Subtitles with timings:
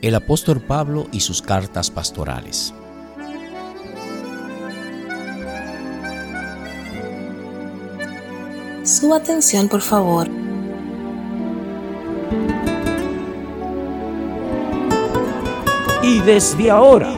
[0.00, 2.72] El apóstol Pablo y sus cartas pastorales.
[8.84, 10.28] Su atención, por favor.
[16.04, 17.17] Y desde ahora,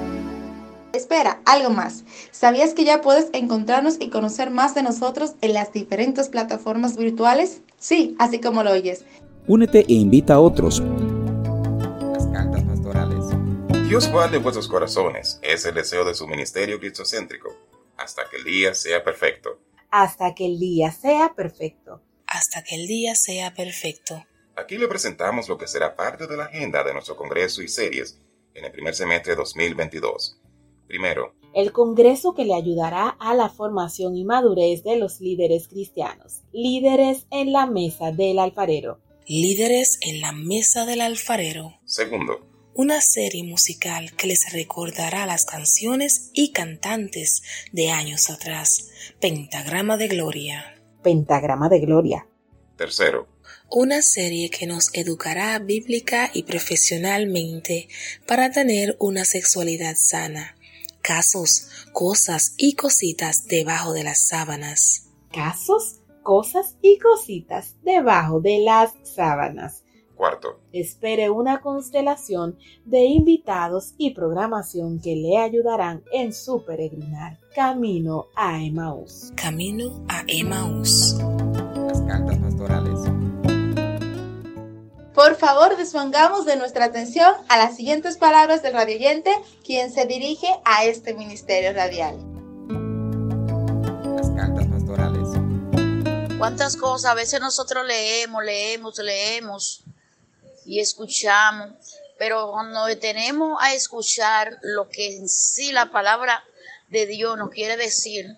[0.94, 2.04] Espera, algo más.
[2.31, 7.62] ¿Sabías que ya puedes encontrarnos y conocer más de nosotros en las diferentes plataformas virtuales?
[7.80, 9.05] Sí, así como lo oyes.
[9.48, 10.81] Únete e invita a otros.
[10.81, 13.26] Las cartas pastorales.
[13.88, 15.40] Dios guarde vuestros corazones.
[15.41, 17.55] Es el deseo de su ministerio cristocéntrico.
[17.98, 19.59] Hasta que el día sea perfecto.
[19.92, 22.02] Hasta que el día sea perfecto.
[22.28, 24.26] Hasta que el día sea perfecto.
[24.58, 28.20] Aquí le presentamos lo que será parte de la agenda de nuestro congreso y series
[28.53, 30.41] en el primer semestre de 2022.
[30.92, 36.42] Primero, el Congreso que le ayudará a la formación y madurez de los líderes cristianos.
[36.52, 39.00] Líderes en la mesa del alfarero.
[39.25, 41.80] Líderes en la mesa del alfarero.
[41.86, 48.89] Segundo, una serie musical que les recordará las canciones y cantantes de años atrás.
[49.22, 50.76] Pentagrama de Gloria.
[51.03, 52.28] Pentagrama de Gloria.
[52.76, 53.30] Tercero,
[53.70, 57.88] una serie que nos educará bíblica y profesionalmente
[58.28, 60.58] para tener una sexualidad sana
[61.12, 65.09] casos, cosas y cositas debajo de las sábanas.
[65.34, 69.84] Casos, cosas y cositas debajo de las sábanas.
[70.16, 70.62] Cuarto.
[70.72, 78.64] Espere una constelación de invitados y programación que le ayudarán en su peregrinar camino a
[78.64, 79.34] Emaús.
[79.36, 81.17] Camino a Emaús.
[81.88, 83.30] Las cartas pastorales.
[85.14, 89.30] Por favor, dispongamos de nuestra atención a las siguientes palabras del radioyente,
[89.66, 92.17] quien se dirige a este ministerio radial.
[94.16, 95.27] Las cartas pastorales.
[96.38, 99.83] ¿Cuántas cosas a veces nosotros leemos, leemos, leemos
[100.66, 101.73] y escuchamos?
[102.17, 106.42] Pero cuando detenemos a escuchar lo que en sí la palabra
[106.88, 108.38] de Dios nos quiere decir,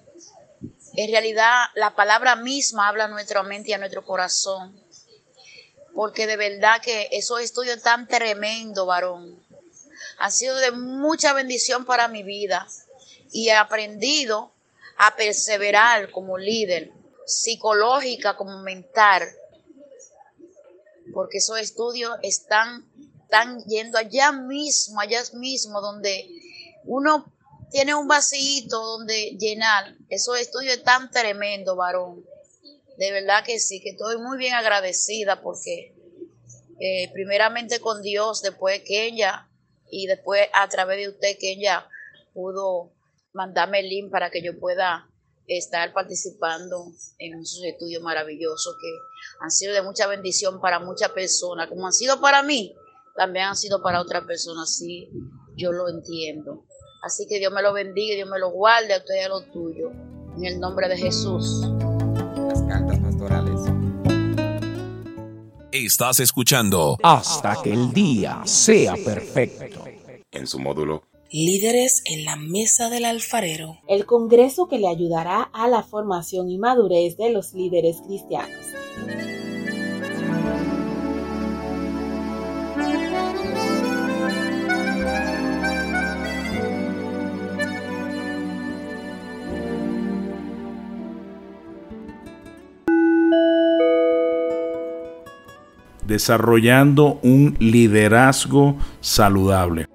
[0.95, 4.82] en realidad la palabra misma habla a nuestra mente y a nuestro corazón
[5.93, 9.39] porque de verdad que esos estudios tan tremendo, varón,
[10.17, 12.67] han sido de mucha bendición para mi vida
[13.31, 14.51] y he aprendido
[14.97, 16.91] a perseverar como líder,
[17.25, 19.23] psicológica como mental,
[21.13, 22.85] porque esos estudios están,
[23.23, 26.29] están yendo allá mismo, allá mismo, donde
[26.85, 27.31] uno
[27.71, 29.95] tiene un vasito donde llenar.
[30.09, 32.23] Esos estudios están tremendo, varón.
[32.97, 35.95] De verdad que sí, que estoy muy bien agradecida porque
[36.79, 39.49] eh, primeramente con Dios, después Kenya
[39.89, 41.87] y después a través de usted Kenya
[42.33, 42.93] pudo
[43.33, 45.09] mandarme el link para que yo pueda
[45.47, 48.89] estar participando en esos estudios maravillosos que
[49.41, 52.75] han sido de mucha bendición para muchas personas, como han sido para mí,
[53.15, 55.09] también han sido para otras personas, así
[55.55, 56.65] yo lo entiendo.
[57.03, 59.43] Así que Dios me lo bendiga, Dios me lo guarde a usted y a lo
[59.51, 59.91] tuyo,
[60.37, 61.61] en el nombre de Jesús.
[62.73, 63.59] Cartas pastorales.
[65.71, 69.83] Estás escuchando Hasta que el día sea perfecto.
[70.31, 73.77] En su módulo, Líderes en la mesa del alfarero.
[73.87, 78.65] El Congreso que le ayudará a la formación y madurez de los líderes cristianos.
[96.13, 99.87] Desarrollando un liderazgo saludable.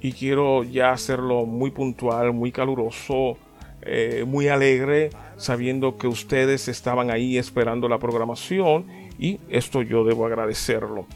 [0.01, 3.37] y quiero ya hacerlo muy puntual, muy caluroso,
[3.83, 8.87] eh, muy alegre, sabiendo que ustedes estaban ahí esperando la programación
[9.19, 11.07] y esto yo debo agradecerlo.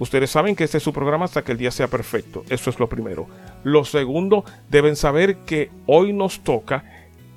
[0.00, 2.42] Ustedes saben que este es su programa hasta que el día sea perfecto.
[2.50, 3.28] Eso es lo primero.
[3.62, 6.82] Lo segundo, deben saber que hoy nos toca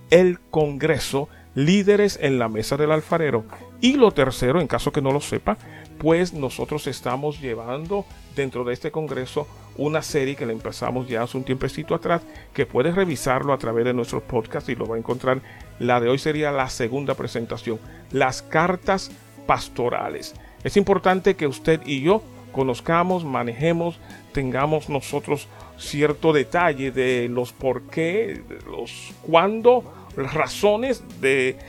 [0.10, 3.44] el Congreso Líderes en la Mesa del Alfarero.
[3.82, 5.58] Y lo tercero, en caso que no lo sepa,
[6.02, 8.06] pues nosotros estamos llevando
[8.36, 12.66] dentro de este congreso una serie que la empezamos ya hace un tiempecito atrás, que
[12.66, 15.42] puedes revisarlo a través de nuestros podcasts y lo va a encontrar.
[15.78, 17.80] La de hoy sería la segunda presentación,
[18.12, 19.12] las cartas
[19.46, 20.34] pastorales.
[20.64, 24.00] Es importante que usted y yo conozcamos, manejemos,
[24.34, 25.48] tengamos nosotros
[25.78, 29.84] cierto detalle de los por qué, los cuándo,
[30.18, 31.60] las razones de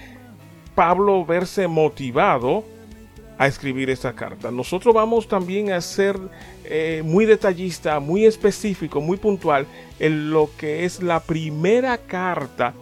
[0.75, 2.65] Pablo verse motivado
[3.39, 4.51] a escribir esta carta.
[4.51, 6.17] Nosotros vamos también a ser
[6.65, 9.67] eh, muy detallista, muy específico, muy puntual
[9.99, 12.75] en lo que es la primera carta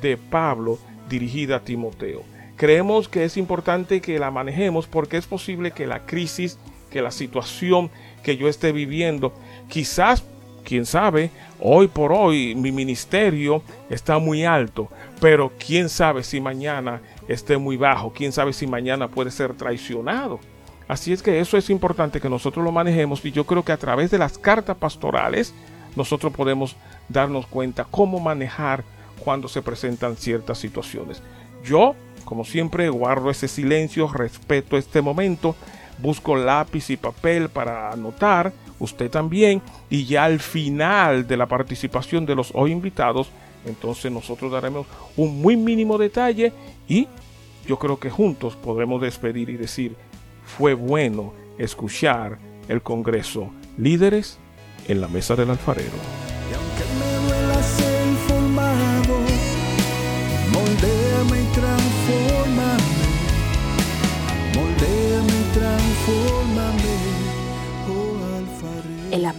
[0.00, 0.78] de Pablo
[1.08, 2.22] dirigida a Timoteo.
[2.56, 6.58] Creemos que es importante que la manejemos porque es posible que la crisis,
[6.90, 7.90] que la situación
[8.22, 9.32] que yo esté viviendo,
[9.68, 10.24] quizás,
[10.64, 11.30] quién sabe,
[11.60, 14.88] hoy por hoy mi ministerio está muy alto,
[15.20, 18.12] pero quién sabe si mañana esté muy bajo.
[18.12, 20.40] Quién sabe si mañana puede ser traicionado.
[20.88, 23.76] Así es que eso es importante que nosotros lo manejemos y yo creo que a
[23.76, 25.54] través de las cartas pastorales
[25.94, 26.76] nosotros podemos
[27.08, 28.84] darnos cuenta cómo manejar
[29.22, 31.22] cuando se presentan ciertas situaciones.
[31.62, 31.94] Yo,
[32.24, 35.54] como siempre, guardo ese silencio, respeto este momento,
[35.98, 39.60] busco lápiz y papel para anotar, usted también,
[39.90, 43.28] y ya al final de la participación de los hoy invitados,
[43.64, 46.52] entonces nosotros daremos un muy mínimo detalle
[46.88, 47.08] y
[47.66, 49.94] yo creo que juntos podremos despedir y decir,
[50.44, 52.38] fue bueno escuchar
[52.68, 54.38] el Congreso Líderes
[54.86, 56.27] en la Mesa del Alfarero.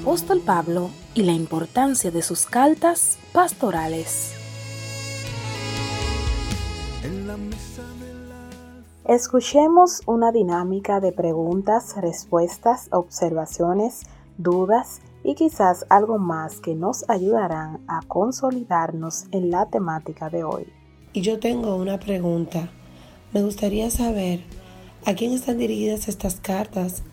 [0.09, 4.33] Apóstol Pablo y la importancia de sus cartas pastorales.
[9.07, 14.01] Escuchemos una dinámica de preguntas, respuestas, observaciones,
[14.39, 20.73] dudas y quizás algo más que nos ayudarán a consolidarnos en la temática de hoy.
[21.13, 22.71] Y yo tengo una pregunta.
[23.31, 24.39] Me gustaría saber
[25.05, 27.03] a quién están dirigidas estas cartas.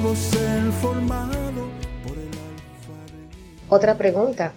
[0.00, 1.68] Debo ser formado
[2.06, 2.30] por el
[3.68, 4.54] Otra pregunta.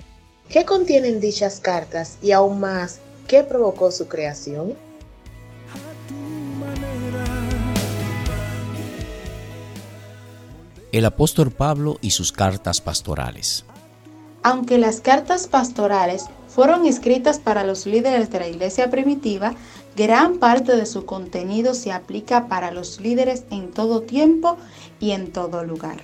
[0.47, 4.73] ¿Qué contienen dichas cartas y aún más, qué provocó su creación?
[10.93, 13.65] El apóstol Pablo y sus cartas pastorales.
[14.43, 19.55] Aunque las cartas pastorales fueron escritas para los líderes de la iglesia primitiva,
[19.95, 24.57] gran parte de su contenido se aplica para los líderes en todo tiempo
[25.03, 25.97] y en todo lugar.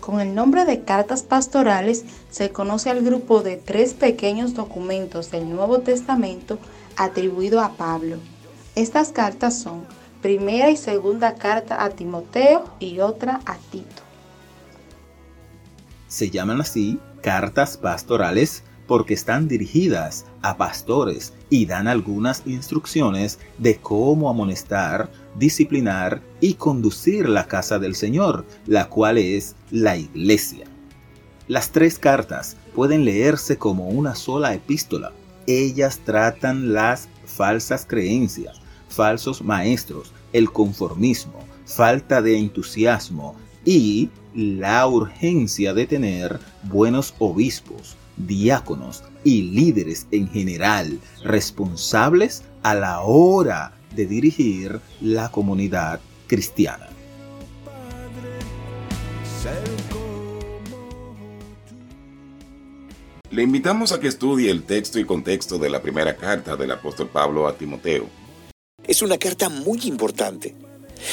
[0.00, 5.48] Con el nombre de cartas pastorales se conoce al grupo de tres pequeños documentos del
[5.48, 6.58] Nuevo Testamento
[6.96, 8.16] atribuido a Pablo.
[8.74, 9.84] Estas cartas son
[10.20, 14.02] primera y segunda carta a Timoteo y otra a Tito.
[16.08, 23.76] Se llaman así cartas pastorales porque están dirigidas a pastores y dan algunas instrucciones de
[23.76, 25.08] cómo amonestar,
[25.38, 30.66] disciplinar y conducir la casa del Señor, la cual es la iglesia.
[31.46, 35.12] Las tres cartas pueden leerse como una sola epístola.
[35.46, 45.72] Ellas tratan las falsas creencias, falsos maestros, el conformismo, falta de entusiasmo y la urgencia
[45.72, 54.80] de tener buenos obispos, diáconos y líderes en general responsables a la hora de dirigir
[55.00, 56.88] la comunidad cristiana.
[63.30, 67.08] Le invitamos a que estudie el texto y contexto de la primera carta del apóstol
[67.08, 68.08] Pablo a Timoteo.
[68.86, 70.54] Es una carta muy importante.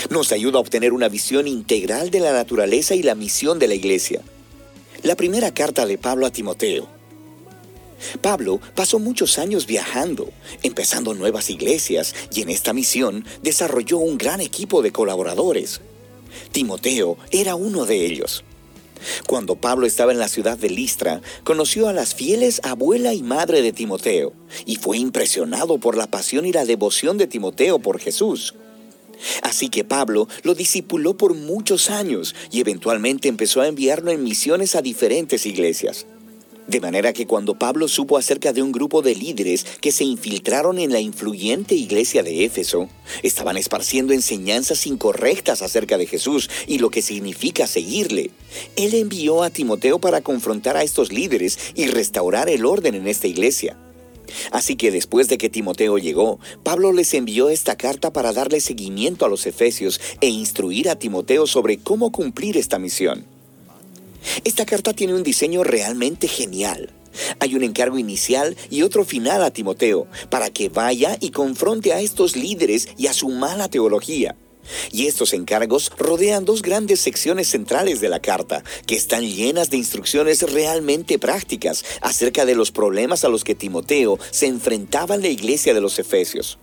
[0.10, 3.76] Nos ayuda a obtener una visión integral de la naturaleza y la misión de la
[3.76, 4.22] iglesia.
[5.04, 6.95] La primera carta de Pablo a Timoteo
[8.22, 10.32] Pablo pasó muchos años viajando,
[10.64, 15.82] empezando nuevas iglesias y en esta misión desarrolló un gran equipo de colaboradores.
[16.52, 18.44] Timoteo era uno de ellos.
[19.28, 23.62] Cuando Pablo estaba en la ciudad de Listra, conoció a las fieles abuela y madre
[23.62, 24.34] de Timoteo,
[24.66, 28.56] y fue impresionado por la pasión y la devoción de Timoteo por Jesús.
[29.42, 34.76] Así que Pablo lo discipuló por muchos años y eventualmente empezó a enviarlo en misiones
[34.76, 36.06] a diferentes iglesias.
[36.68, 40.80] De manera que cuando Pablo supo acerca de un grupo de líderes que se infiltraron
[40.80, 42.90] en la influyente iglesia de Éfeso,
[43.22, 48.32] estaban esparciendo enseñanzas incorrectas acerca de Jesús y lo que significa seguirle,
[48.76, 53.28] él envió a Timoteo para confrontar a estos líderes y restaurar el orden en esta
[53.28, 53.78] iglesia.
[54.52, 59.26] Así que después de que Timoteo llegó, Pablo les envió esta carta para darle seguimiento
[59.26, 63.35] a los efesios e instruir a Timoteo sobre cómo cumplir esta misión.
[64.44, 66.92] Esta carta tiene un diseño realmente genial.
[67.40, 72.02] Hay un encargo inicial y otro final a Timoteo para que vaya y confronte a
[72.02, 74.36] estos líderes y a su mala teología.
[74.92, 79.78] Y estos encargos rodean dos grandes secciones centrales de la carta, que están llenas de
[79.78, 85.28] instrucciones realmente prácticas acerca de los problemas a los que Timoteo se enfrentaba en la
[85.28, 86.58] iglesia de los Efesios.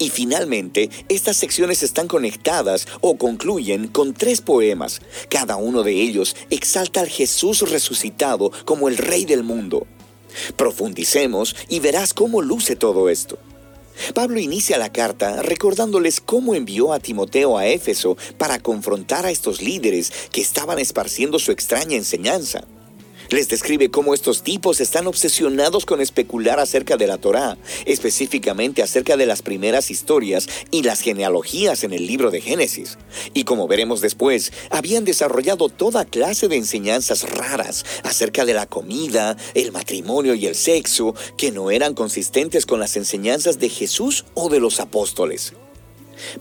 [0.00, 5.02] Y finalmente, estas secciones están conectadas o concluyen con tres poemas.
[5.28, 9.86] Cada uno de ellos exalta al Jesús resucitado como el Rey del mundo.
[10.56, 13.38] Profundicemos y verás cómo luce todo esto.
[14.14, 19.60] Pablo inicia la carta recordándoles cómo envió a Timoteo a Éfeso para confrontar a estos
[19.60, 22.64] líderes que estaban esparciendo su extraña enseñanza.
[23.30, 27.56] Les describe cómo estos tipos están obsesionados con especular acerca de la Torá,
[27.86, 32.98] específicamente acerca de las primeras historias y las genealogías en el libro de Génesis.
[33.32, 39.36] Y como veremos después, habían desarrollado toda clase de enseñanzas raras acerca de la comida,
[39.54, 44.48] el matrimonio y el sexo que no eran consistentes con las enseñanzas de Jesús o
[44.48, 45.52] de los apóstoles.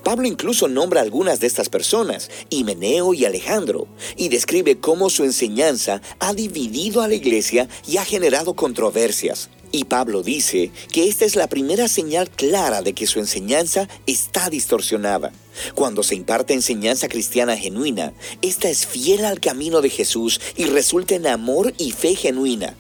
[0.04, 6.02] Pablo incluso nombra algunas de estas personas, Himeneo y Alejandro, y describe cómo su enseñanza
[6.20, 9.50] ha dividido a la iglesia y ha generado controversias.
[9.72, 14.50] Y Pablo dice que esta es la primera señal clara de que su enseñanza está
[14.50, 15.32] distorsionada.
[15.76, 21.16] Cuando se imparte enseñanza cristiana genuina, esta es fiel al camino de Jesús y resulta
[21.16, 22.76] en amor y fe genuina.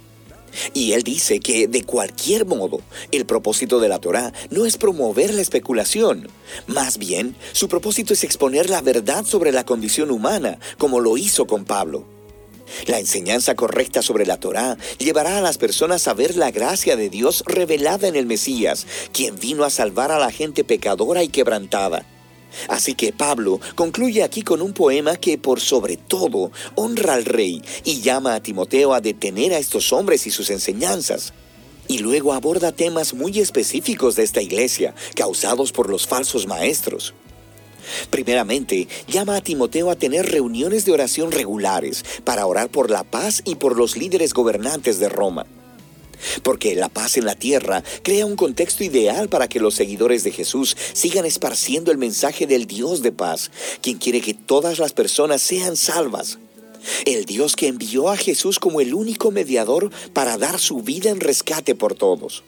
[0.73, 5.33] Y él dice que de cualquier modo, el propósito de la Torá no es promover
[5.33, 6.27] la especulación.
[6.67, 11.47] Más bien, su propósito es exponer la verdad sobre la condición humana, como lo hizo
[11.47, 12.05] con Pablo.
[12.87, 17.09] La enseñanza correcta sobre la Torá llevará a las personas a ver la gracia de
[17.09, 22.05] Dios revelada en el Mesías, quien vino a salvar a la gente pecadora y quebrantada.
[22.67, 27.61] Así que Pablo concluye aquí con un poema que por sobre todo honra al rey
[27.83, 31.33] y llama a Timoteo a detener a estos hombres y sus enseñanzas.
[31.87, 37.13] Y luego aborda temas muy específicos de esta iglesia, causados por los falsos maestros.
[38.11, 43.41] Primeramente, llama a Timoteo a tener reuniones de oración regulares para orar por la paz
[43.45, 45.47] y por los líderes gobernantes de Roma
[46.43, 50.31] porque la paz en la tierra crea un contexto ideal para que los seguidores de
[50.31, 55.41] Jesús sigan esparciendo el mensaje del Dios de paz, quien quiere que todas las personas
[55.41, 56.39] sean salvas.
[57.05, 61.19] El Dios que envió a Jesús como el único mediador para dar su vida en
[61.19, 62.43] rescate por todos.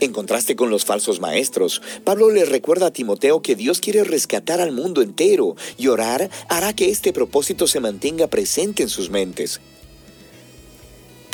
[0.00, 4.60] En contraste con los falsos maestros, Pablo le recuerda a Timoteo que Dios quiere rescatar
[4.60, 9.60] al mundo entero y orar hará que este propósito se mantenga presente en sus mentes.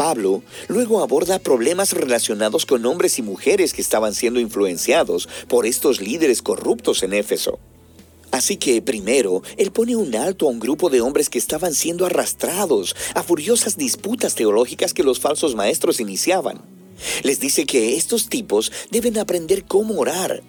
[0.00, 6.00] Pablo luego aborda problemas relacionados con hombres y mujeres que estaban siendo influenciados por estos
[6.00, 7.58] líderes corruptos en Éfeso.
[8.30, 12.06] Así que primero, él pone un alto a un grupo de hombres que estaban siendo
[12.06, 16.62] arrastrados a furiosas disputas teológicas que los falsos maestros iniciaban.
[17.22, 20.42] Les dice que estos tipos deben aprender cómo orar,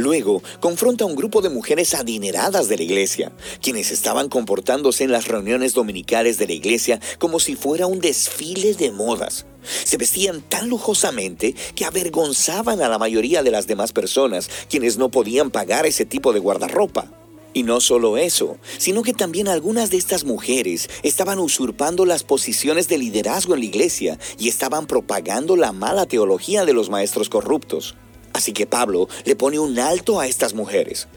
[0.00, 5.12] Luego, confronta a un grupo de mujeres adineradas de la iglesia, quienes estaban comportándose en
[5.12, 9.44] las reuniones dominicales de la iglesia como si fuera un desfile de modas.
[9.84, 15.10] Se vestían tan lujosamente que avergonzaban a la mayoría de las demás personas, quienes no
[15.10, 17.12] podían pagar ese tipo de guardarropa.
[17.52, 22.88] Y no solo eso, sino que también algunas de estas mujeres estaban usurpando las posiciones
[22.88, 27.96] de liderazgo en la iglesia y estaban propagando la mala teología de los maestros corruptos.
[28.32, 31.08] Así que Pablo le pone un alto a estas mujeres.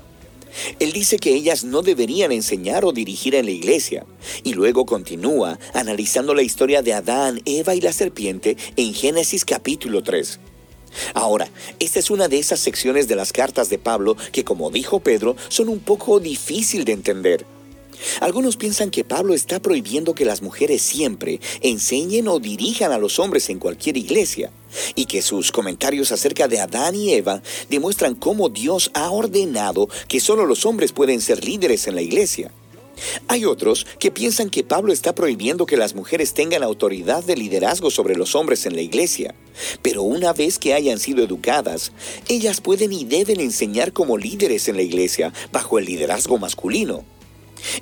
[0.79, 4.05] Él dice que ellas no deberían enseñar o dirigir en la iglesia,
[4.43, 10.03] y luego continúa analizando la historia de Adán, Eva y la serpiente en Génesis capítulo
[10.03, 10.39] 3.
[11.15, 14.99] Ahora, esta es una de esas secciones de las cartas de Pablo que, como dijo
[14.99, 17.45] Pedro, son un poco difícil de entender.
[18.19, 23.19] Algunos piensan que Pablo está prohibiendo que las mujeres siempre enseñen o dirijan a los
[23.19, 24.51] hombres en cualquier iglesia,
[24.95, 30.19] y que sus comentarios acerca de Adán y Eva demuestran cómo Dios ha ordenado que
[30.19, 32.51] solo los hombres pueden ser líderes en la iglesia.
[33.27, 37.89] Hay otros que piensan que Pablo está prohibiendo que las mujeres tengan autoridad de liderazgo
[37.89, 39.33] sobre los hombres en la iglesia,
[39.81, 41.91] pero una vez que hayan sido educadas,
[42.27, 47.03] ellas pueden y deben enseñar como líderes en la iglesia bajo el liderazgo masculino.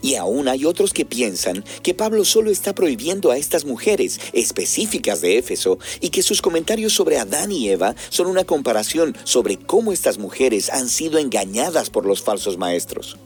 [0.01, 5.21] Y aún hay otros que piensan que Pablo solo está prohibiendo a estas mujeres específicas
[5.21, 9.91] de Éfeso y que sus comentarios sobre Adán y Eva son una comparación sobre cómo
[9.91, 13.17] estas mujeres han sido engañadas por los falsos maestros.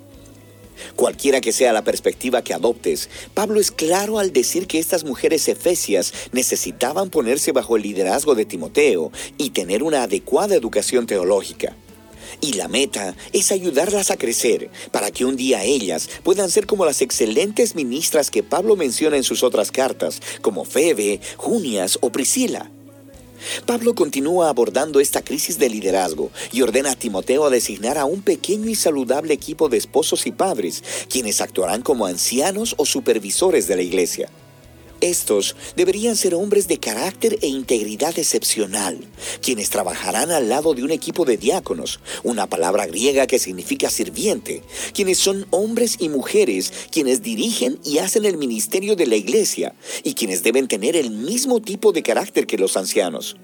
[0.95, 5.47] Cualquiera que sea la perspectiva que adoptes, Pablo es claro al decir que estas mujeres
[5.47, 11.75] efesias necesitaban ponerse bajo el liderazgo de Timoteo y tener una adecuada educación teológica.
[12.41, 16.85] Y la meta es ayudarlas a crecer para que un día ellas puedan ser como
[16.85, 22.71] las excelentes ministras que Pablo menciona en sus otras cartas, como Febe, Junias o Priscila.
[23.65, 28.21] Pablo continúa abordando esta crisis de liderazgo y ordena a Timoteo a designar a un
[28.21, 33.75] pequeño y saludable equipo de esposos y padres, quienes actuarán como ancianos o supervisores de
[33.75, 34.29] la iglesia.
[35.01, 38.99] Estos deberían ser hombres de carácter e integridad excepcional,
[39.41, 44.63] quienes trabajarán al lado de un equipo de diáconos, una palabra griega que significa sirviente,
[44.93, 50.13] quienes son hombres y mujeres quienes dirigen y hacen el ministerio de la iglesia y
[50.13, 53.35] quienes deben tener el mismo tipo de carácter que los ancianos.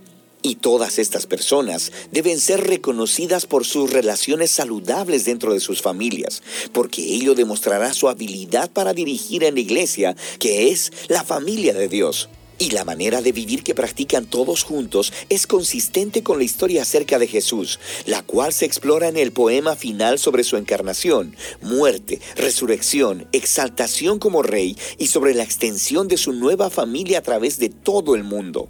[0.43, 6.41] Y todas estas personas deben ser reconocidas por sus relaciones saludables dentro de sus familias,
[6.73, 11.87] porque ello demostrará su habilidad para dirigir en la iglesia, que es la familia de
[11.87, 12.29] Dios.
[12.57, 17.17] Y la manera de vivir que practican todos juntos es consistente con la historia acerca
[17.17, 23.27] de Jesús, la cual se explora en el poema final sobre su encarnación, muerte, resurrección,
[23.31, 28.13] exaltación como rey y sobre la extensión de su nueva familia a través de todo
[28.13, 28.69] el mundo.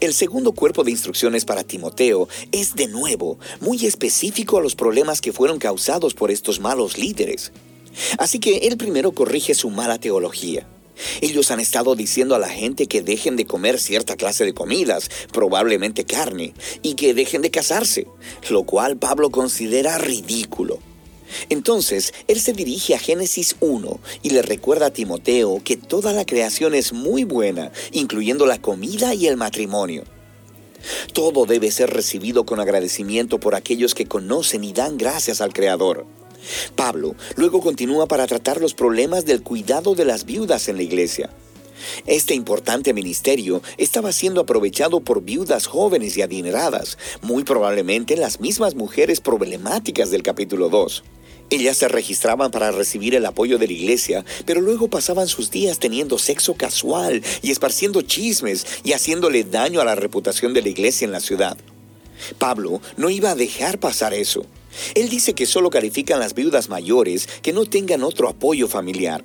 [0.00, 5.20] El segundo cuerpo de instrucciones para Timoteo es de nuevo muy específico a los problemas
[5.20, 7.50] que fueron causados por estos malos líderes.
[8.16, 10.68] Así que él primero corrige su mala teología.
[11.20, 15.10] Ellos han estado diciendo a la gente que dejen de comer cierta clase de comidas,
[15.32, 18.06] probablemente carne, y que dejen de casarse,
[18.50, 20.78] lo cual Pablo considera ridículo.
[21.48, 26.24] Entonces, él se dirige a Génesis 1 y le recuerda a Timoteo que toda la
[26.24, 30.04] creación es muy buena, incluyendo la comida y el matrimonio.
[31.12, 36.06] Todo debe ser recibido con agradecimiento por aquellos que conocen y dan gracias al Creador.
[36.76, 41.30] Pablo luego continúa para tratar los problemas del cuidado de las viudas en la iglesia.
[42.06, 48.74] Este importante ministerio estaba siendo aprovechado por viudas jóvenes y adineradas, muy probablemente las mismas
[48.74, 51.04] mujeres problemáticas del capítulo 2.
[51.50, 55.78] Ellas se registraban para recibir el apoyo de la iglesia, pero luego pasaban sus días
[55.78, 61.06] teniendo sexo casual y esparciendo chismes y haciéndole daño a la reputación de la iglesia
[61.06, 61.56] en la ciudad.
[62.36, 64.44] Pablo no iba a dejar pasar eso.
[64.94, 69.24] Él dice que solo califican las viudas mayores que no tengan otro apoyo familiar,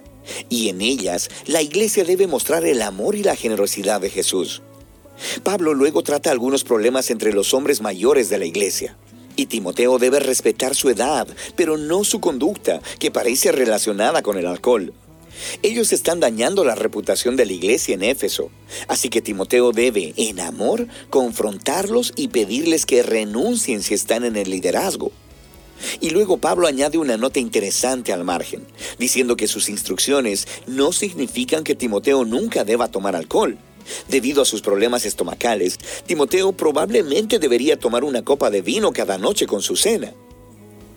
[0.49, 4.61] y en ellas la iglesia debe mostrar el amor y la generosidad de Jesús.
[5.43, 8.97] Pablo luego trata algunos problemas entre los hombres mayores de la iglesia.
[9.35, 14.45] Y Timoteo debe respetar su edad, pero no su conducta, que parece relacionada con el
[14.45, 14.93] alcohol.
[15.63, 18.51] Ellos están dañando la reputación de la iglesia en Éfeso,
[18.87, 24.51] así que Timoteo debe, en amor, confrontarlos y pedirles que renuncien si están en el
[24.51, 25.11] liderazgo.
[26.01, 28.65] Y luego Pablo añade una nota interesante al margen,
[28.99, 33.57] diciendo que sus instrucciones no significan que Timoteo nunca deba tomar alcohol.
[34.07, 39.45] Debido a sus problemas estomacales, Timoteo probablemente debería tomar una copa de vino cada noche
[39.45, 40.13] con su cena.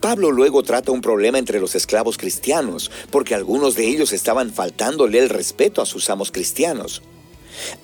[0.01, 5.19] Pablo luego trata un problema entre los esclavos cristianos, porque algunos de ellos estaban faltándole
[5.19, 7.03] el respeto a sus amos cristianos.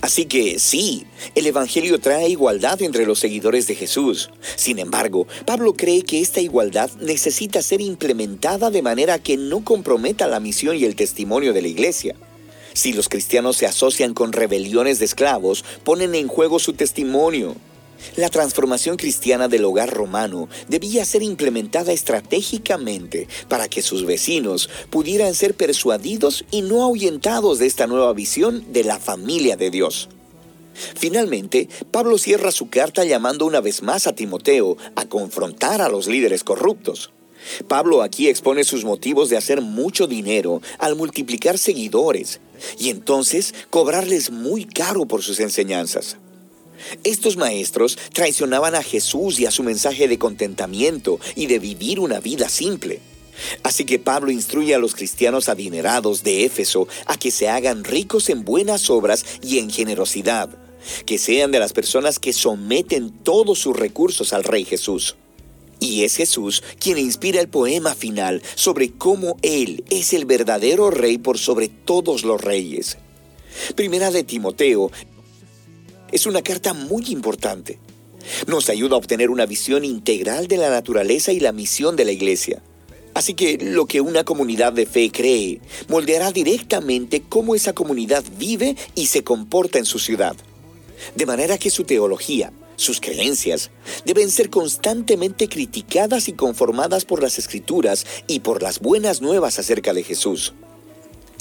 [0.00, 4.30] Así que sí, el Evangelio trae igualdad entre los seguidores de Jesús.
[4.56, 10.26] Sin embargo, Pablo cree que esta igualdad necesita ser implementada de manera que no comprometa
[10.26, 12.14] la misión y el testimonio de la iglesia.
[12.74, 17.56] Si los cristianos se asocian con rebeliones de esclavos, ponen en juego su testimonio.
[18.16, 25.34] La transformación cristiana del hogar romano debía ser implementada estratégicamente para que sus vecinos pudieran
[25.34, 30.08] ser persuadidos y no ahuyentados de esta nueva visión de la familia de Dios.
[30.74, 36.06] Finalmente, Pablo cierra su carta llamando una vez más a Timoteo a confrontar a los
[36.06, 37.12] líderes corruptos.
[37.68, 42.40] Pablo aquí expone sus motivos de hacer mucho dinero al multiplicar seguidores
[42.78, 46.16] y entonces cobrarles muy caro por sus enseñanzas.
[47.04, 52.20] Estos maestros traicionaban a Jesús y a su mensaje de contentamiento y de vivir una
[52.20, 53.00] vida simple.
[53.62, 58.28] Así que Pablo instruye a los cristianos adinerados de Éfeso a que se hagan ricos
[58.28, 60.50] en buenas obras y en generosidad,
[61.06, 65.16] que sean de las personas que someten todos sus recursos al Rey Jesús.
[65.80, 71.18] Y es Jesús quien inspira el poema final sobre cómo Él es el verdadero rey
[71.18, 72.98] por sobre todos los reyes.
[73.74, 74.90] Primera de Timoteo
[76.12, 77.78] es una carta muy importante.
[78.46, 82.12] Nos ayuda a obtener una visión integral de la naturaleza y la misión de la
[82.12, 82.62] iglesia.
[83.14, 88.76] Así que lo que una comunidad de fe cree moldeará directamente cómo esa comunidad vive
[88.94, 90.36] y se comporta en su ciudad.
[91.14, 93.70] De manera que su teología, sus creencias,
[94.06, 99.92] deben ser constantemente criticadas y conformadas por las escrituras y por las buenas nuevas acerca
[99.92, 100.54] de Jesús.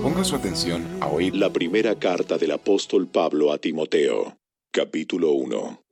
[0.02, 4.38] Ponga su atención a oír la primera carta del apóstol Pablo a Timoteo,
[4.70, 5.82] capítulo 1.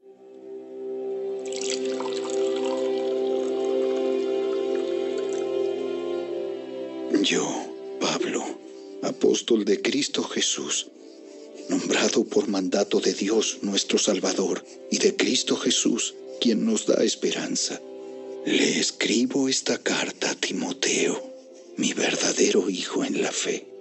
[7.22, 7.46] Yo,
[8.00, 8.44] Pablo,
[9.02, 10.86] apóstol de Cristo Jesús,
[11.68, 17.78] nombrado por mandato de Dios nuestro Salvador y de Cristo Jesús, quien nos da esperanza,
[18.46, 21.22] le escribo esta carta a Timoteo,
[21.76, 23.77] mi verdadero hijo en la fe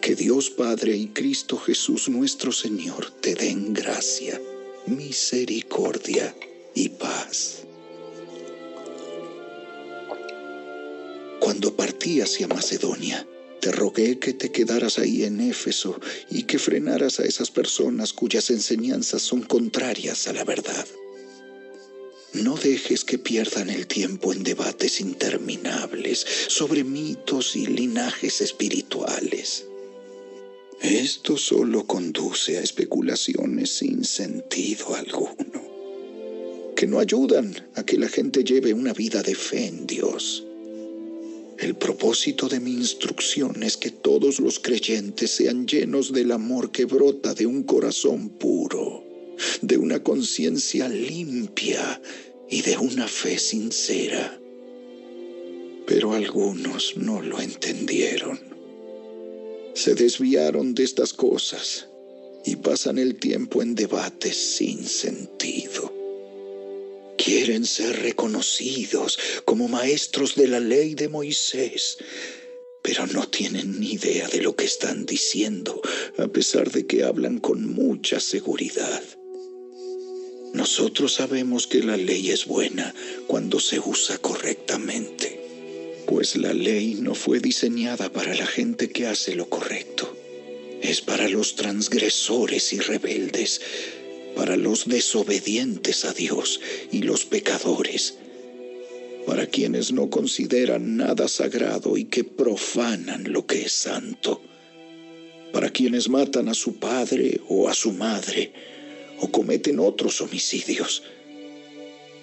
[0.00, 4.40] que Dios Padre y Cristo Jesús nuestro Señor te den gracia,
[4.86, 6.34] misericordia
[6.74, 7.62] y paz.
[11.40, 13.26] Cuando partí hacia Macedonia,
[13.60, 16.00] te rogué que te quedaras ahí en Éfeso
[16.30, 20.86] y que frenaras a esas personas cuyas enseñanzas son contrarias a la verdad.
[22.42, 29.64] No dejes que pierdan el tiempo en debates interminables sobre mitos y linajes espirituales.
[30.82, 35.62] Esto solo conduce a especulaciones sin sentido alguno,
[36.76, 40.44] que no ayudan a que la gente lleve una vida de fe en Dios.
[41.58, 46.84] El propósito de mi instrucción es que todos los creyentes sean llenos del amor que
[46.84, 49.02] brota de un corazón puro,
[49.62, 52.00] de una conciencia limpia
[52.48, 54.40] y de una fe sincera.
[55.86, 58.40] Pero algunos no lo entendieron.
[59.74, 61.88] Se desviaron de estas cosas
[62.44, 65.92] y pasan el tiempo en debates sin sentido.
[67.18, 71.98] Quieren ser reconocidos como maestros de la ley de Moisés,
[72.82, 75.80] pero no tienen ni idea de lo que están diciendo,
[76.18, 79.02] a pesar de que hablan con mucha seguridad.
[80.56, 82.94] Nosotros sabemos que la ley es buena
[83.26, 85.38] cuando se usa correctamente,
[86.06, 90.16] pues la ley no fue diseñada para la gente que hace lo correcto,
[90.80, 93.60] es para los transgresores y rebeldes,
[94.34, 98.14] para los desobedientes a Dios y los pecadores,
[99.26, 104.40] para quienes no consideran nada sagrado y que profanan lo que es santo,
[105.52, 108.75] para quienes matan a su padre o a su madre,
[109.20, 111.02] o cometen otros homicidios.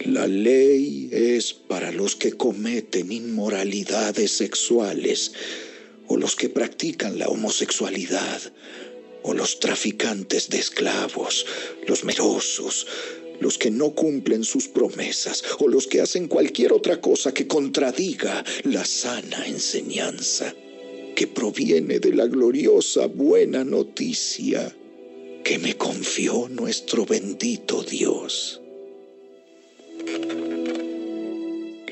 [0.05, 5.31] La ley es para los que cometen inmoralidades sexuales
[6.07, 8.41] o los que practican la homosexualidad,
[9.23, 11.45] o los traficantes de esclavos,
[11.87, 12.85] los merosos,
[13.39, 18.43] los que no cumplen sus promesas, o los que hacen cualquier otra cosa que contradiga
[18.63, 20.53] la sana enseñanza
[21.15, 24.75] que proviene de la gloriosa buena noticia
[25.43, 28.61] que me confió nuestro bendito Dios.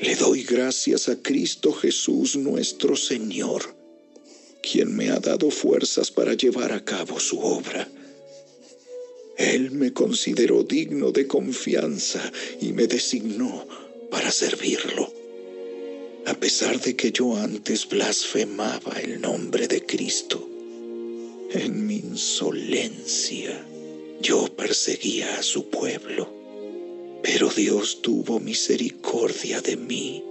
[0.00, 3.74] Le doy gracias a Cristo Jesús nuestro Señor,
[4.62, 7.88] quien me ha dado fuerzas para llevar a cabo su obra.
[9.36, 13.66] Él me consideró digno de confianza y me designó
[14.10, 15.12] para servirlo.
[16.26, 20.51] A pesar de que yo antes blasfemaba el nombre de Cristo,
[21.54, 23.66] en mi insolencia
[24.22, 26.28] yo perseguía a su pueblo.
[27.22, 30.24] Pero Dios tuvo misericordia de mí,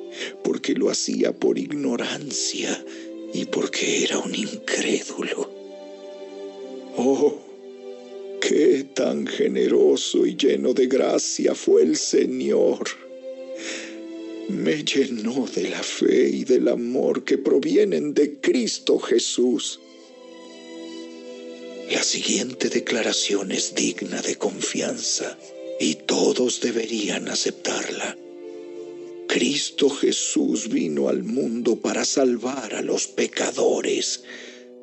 [0.44, 2.84] porque lo hacía por ignorancia
[3.34, 5.50] y porque era un incrédulo.
[6.98, 7.40] Oh,
[8.42, 12.90] qué tan generoso y lleno de gracia fue el Señor.
[14.50, 19.81] Me llenó de la fe y del amor que provienen de Cristo Jesús
[21.92, 25.38] la siguiente declaración es digna de confianza
[25.80, 28.18] y todos deberían aceptarla.
[29.28, 34.24] Cristo Jesús vino al mundo para salvar a los pecadores,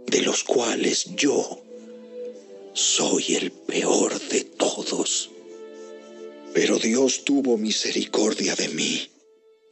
[0.06, 1.62] de los cuales yo
[2.74, 5.30] soy el peor de todos.
[6.52, 9.08] Pero Dios tuvo misericordia de mí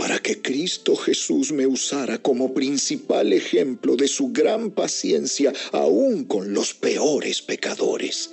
[0.06, 6.54] para que Cristo Jesús me usara como principal ejemplo de su gran paciencia aún con
[6.54, 8.30] los peores pecadores.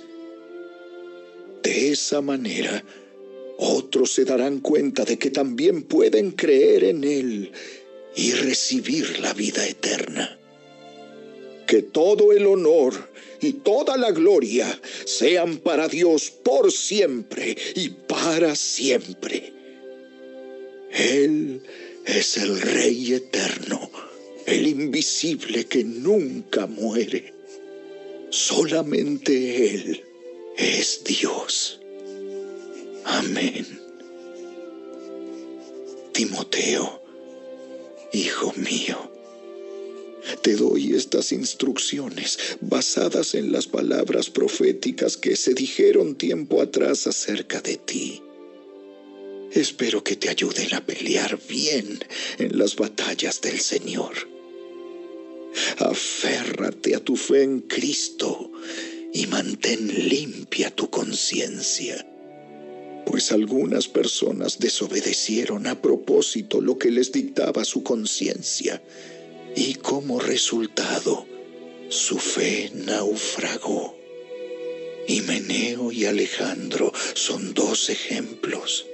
[1.64, 2.84] De esa manera,
[3.58, 7.50] otros se darán cuenta de que también pueden creer en Él
[8.14, 10.38] y recibir la vida eterna.
[11.66, 13.10] Que todo el honor
[13.40, 19.63] y toda la gloria sean para Dios por siempre y para siempre.
[20.94, 21.60] Él
[22.06, 23.90] es el Rey eterno,
[24.46, 27.34] el invisible que nunca muere.
[28.30, 30.04] Solamente Él
[30.56, 31.80] es Dios.
[33.04, 33.66] Amén.
[36.12, 37.02] Timoteo,
[38.12, 39.10] hijo mío,
[40.42, 47.60] te doy estas instrucciones basadas en las palabras proféticas que se dijeron tiempo atrás acerca
[47.60, 48.23] de ti
[49.54, 52.00] Espero que te ayuden a pelear bien
[52.38, 54.28] en las batallas del Señor.
[55.78, 58.50] Aférrate a tu fe en Cristo
[59.12, 62.04] y mantén limpia tu conciencia,
[63.06, 68.82] pues algunas personas desobedecieron a propósito lo que les dictaba su conciencia
[69.54, 71.26] y como resultado
[71.90, 73.96] su fe naufragó.
[75.06, 78.86] Himeneo y Alejandro son dos ejemplos.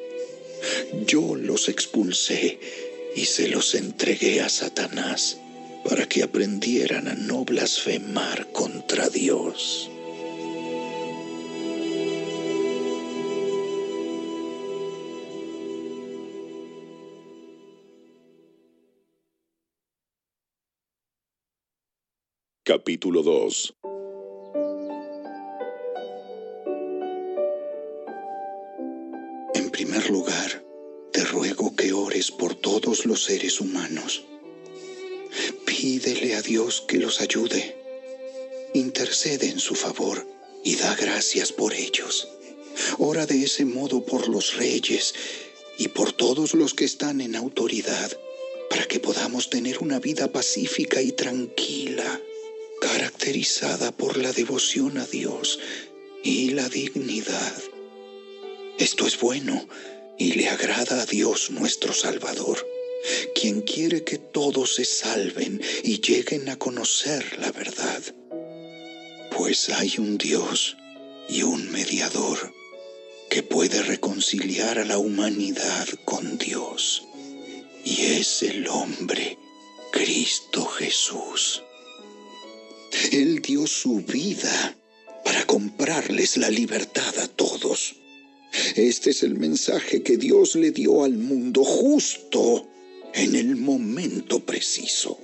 [1.07, 2.59] Yo los expulsé
[3.17, 5.41] y se los entregué a Satanás
[5.85, 9.91] para que aprendieran a no blasfemar contra Dios.
[22.65, 23.75] Capítulo 2
[30.11, 30.65] lugar,
[31.13, 34.25] te ruego que ores por todos los seres humanos.
[35.65, 37.77] Pídele a Dios que los ayude.
[38.75, 40.27] Intercede en su favor
[40.65, 42.29] y da gracias por ellos.
[42.99, 45.15] Ora de ese modo por los reyes
[45.79, 48.11] y por todos los que están en autoridad,
[48.69, 52.21] para que podamos tener una vida pacífica y tranquila,
[52.81, 55.59] caracterizada por la devoción a Dios
[56.23, 57.55] y la dignidad.
[58.79, 59.69] Esto es bueno
[60.21, 62.69] y le agrada a Dios nuestro Salvador,
[63.35, 68.03] quien quiere que todos se salven y lleguen a conocer la verdad.
[69.35, 70.77] Pues hay un Dios
[71.27, 72.53] y un mediador
[73.31, 77.03] que puede reconciliar a la humanidad con Dios,
[77.83, 79.39] y es el hombre,
[79.91, 81.63] Cristo Jesús.
[83.11, 84.77] Él dio su vida
[85.25, 87.95] para comprarles la libertad a todos
[88.77, 92.67] este es el mensaje que Dios le dio al mundo justo
[93.15, 95.19] en el momento preciso.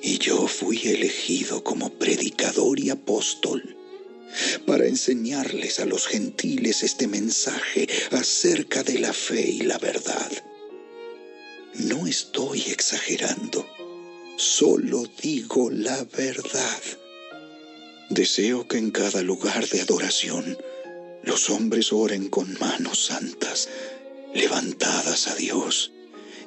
[0.00, 3.76] Y yo fui elegido como predicador y apóstol
[4.66, 10.30] para enseñarles a los gentiles este mensaje acerca de la fe y la verdad.
[11.74, 13.66] No estoy exagerando,
[14.36, 16.82] solo digo la verdad.
[18.10, 20.58] Deseo que en cada lugar de adoración
[21.22, 23.68] los hombres oren con manos santas,
[24.34, 25.92] levantadas a Dios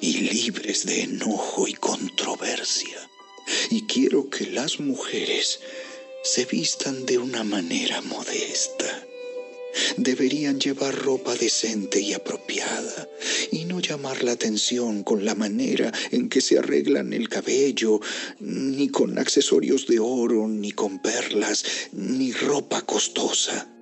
[0.01, 3.09] y libres de enojo y controversia.
[3.69, 5.59] Y quiero que las mujeres
[6.23, 9.05] se vistan de una manera modesta.
[9.97, 13.09] Deberían llevar ropa decente y apropiada
[13.51, 17.99] y no llamar la atención con la manera en que se arreglan el cabello,
[18.39, 23.74] ni con accesorios de oro, ni con perlas, ni ropa costosa.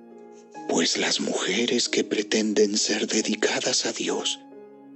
[0.68, 4.40] Pues las mujeres que pretenden ser dedicadas a Dios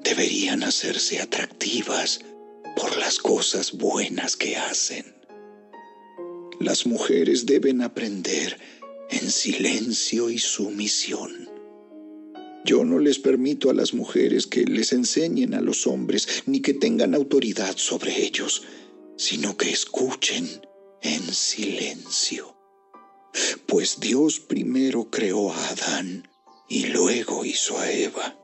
[0.02, 2.20] deberían hacerse atractivas
[2.76, 5.14] por las cosas buenas que hacen.
[6.61, 8.59] Las mujeres deben aprender
[9.11, 11.48] en silencio y sumisión.
[12.64, 16.74] Yo no les permito a las mujeres que les enseñen a los hombres ni que
[16.74, 18.64] tengan autoridad sobre ellos,
[19.16, 20.46] sino que escuchen
[21.02, 22.58] en silencio.
[23.67, 26.29] Pues Dios primero creó a Adán
[26.69, 28.38] y luego hizo a Eva.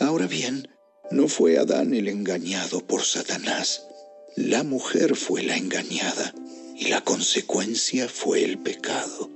[0.00, 0.68] Ahora bien,
[1.10, 3.86] no fue Adán el engañado por Satanás,
[4.36, 6.34] la mujer fue la engañada
[6.76, 9.30] y la consecuencia fue el pecado.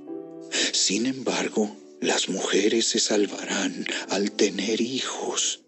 [0.73, 5.61] Sin embargo, las mujeres se salvarán al tener hijos,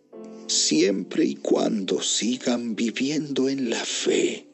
[0.47, 4.47] siempre y cuando sigan viviendo en la fe,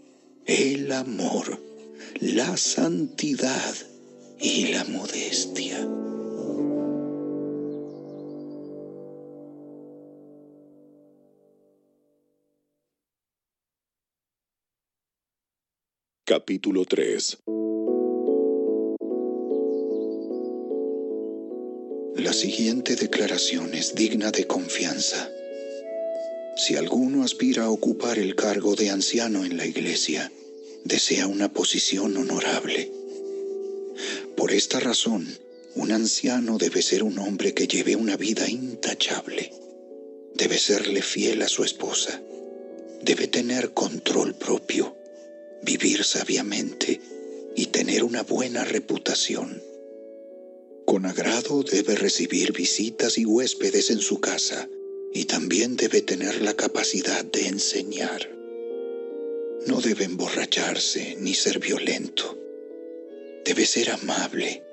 [0.45, 1.61] el amor,
[2.19, 3.75] la santidad
[4.39, 5.77] y la modestia.
[16.25, 17.37] Capítulo 3
[22.17, 25.29] La siguiente declaración es digna de confianza.
[26.57, 30.31] Si alguno aspira a ocupar el cargo de anciano en la iglesia,
[30.87, 32.91] desea una posición honorable.
[34.37, 35.27] Por esta razón,
[35.75, 39.51] un anciano debe ser un hombre que lleve una vida intachable.
[40.33, 42.21] Debe serle fiel a su esposa.
[43.01, 44.95] Debe tener control propio
[45.61, 47.01] vivir sabiamente
[47.55, 49.61] y tener una buena reputación.
[50.85, 54.69] Con agrado debe recibir visitas y huéspedes en su casa
[55.13, 58.36] y también debe tener la capacidad de enseñar.
[59.65, 62.37] No debe emborracharse ni ser violento.
[63.43, 64.63] Debe ser amable.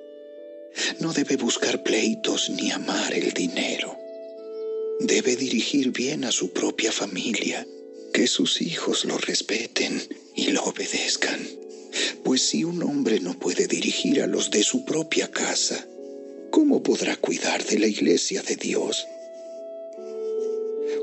[1.01, 3.97] No debe buscar pleitos ni amar el dinero.
[5.01, 7.67] Debe dirigir bien a su propia familia
[8.13, 10.01] que sus hijos lo respeten
[10.37, 11.41] y lo obedezcan.
[12.23, 15.87] Pues si un hombre no puede dirigir a los de su propia casa,
[16.51, 19.07] ¿cómo podrá cuidar de la iglesia de Dios?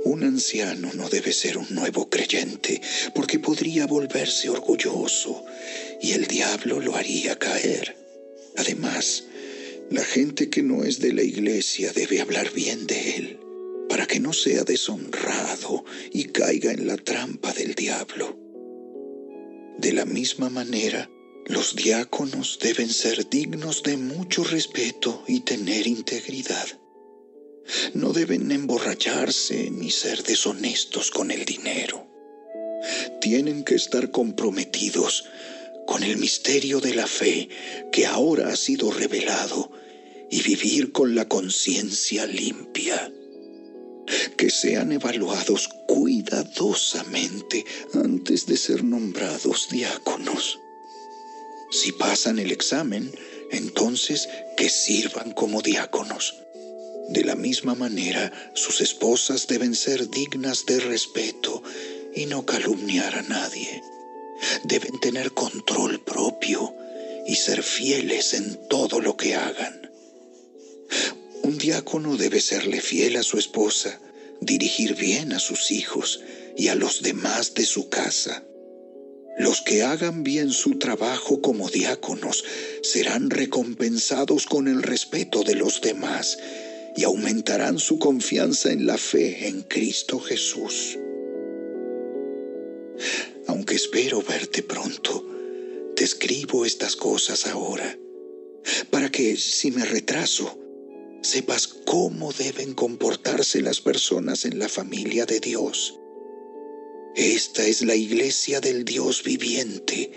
[0.04, 2.82] Un anciano no debe ser un nuevo creyente,
[3.14, 5.46] porque podría volverse orgulloso
[6.02, 7.96] y el diablo lo haría caer.
[8.58, 9.26] Además,
[9.92, 13.40] la gente que no es de la iglesia debe hablar bien de él
[13.88, 15.84] para que no sea deshonrado
[16.14, 18.40] y caiga en la trampa del diablo.
[19.78, 21.10] De la misma manera,
[21.46, 26.81] los diáconos deben ser dignos de mucho respeto y tener integridad.
[27.94, 32.08] No deben emborracharse ni ser deshonestos con el dinero.
[33.22, 35.26] Tienen que estar comprometidos
[35.88, 37.50] con el misterio de la fe
[37.92, 39.72] que ahora ha sido revelado
[40.30, 43.12] y vivir con la conciencia limpia
[44.38, 50.60] que sean evaluados cuidadosamente antes de ser nombrados diáconos.
[51.72, 53.12] Si pasan el examen,
[53.52, 56.36] entonces que sirvan como diáconos.
[57.10, 61.62] De la misma manera, sus esposas deben ser dignas de respeto
[62.16, 63.84] y no calumniar a nadie.
[64.64, 66.74] Deben tener control propio
[67.28, 69.92] y ser fieles en todo lo que hagan.
[71.44, 74.00] Un diácono debe serle fiel a su esposa,
[74.40, 76.22] dirigir bien a sus hijos
[76.58, 78.44] y a los demás de su casa.
[79.38, 82.44] Los que hagan bien su trabajo como diáconos
[82.84, 86.38] serán recompensados con el respeto de los demás
[86.96, 90.98] y aumentarán su confianza en la fe en Cristo Jesús.
[93.48, 95.26] Aunque espero verte pronto,
[95.96, 97.98] te escribo estas cosas ahora,
[98.90, 100.58] para que si me retraso,
[101.22, 105.98] sepas cómo deben comportarse las personas en la familia de Dios.
[107.16, 110.12] Esta es la iglesia del Dios viviente,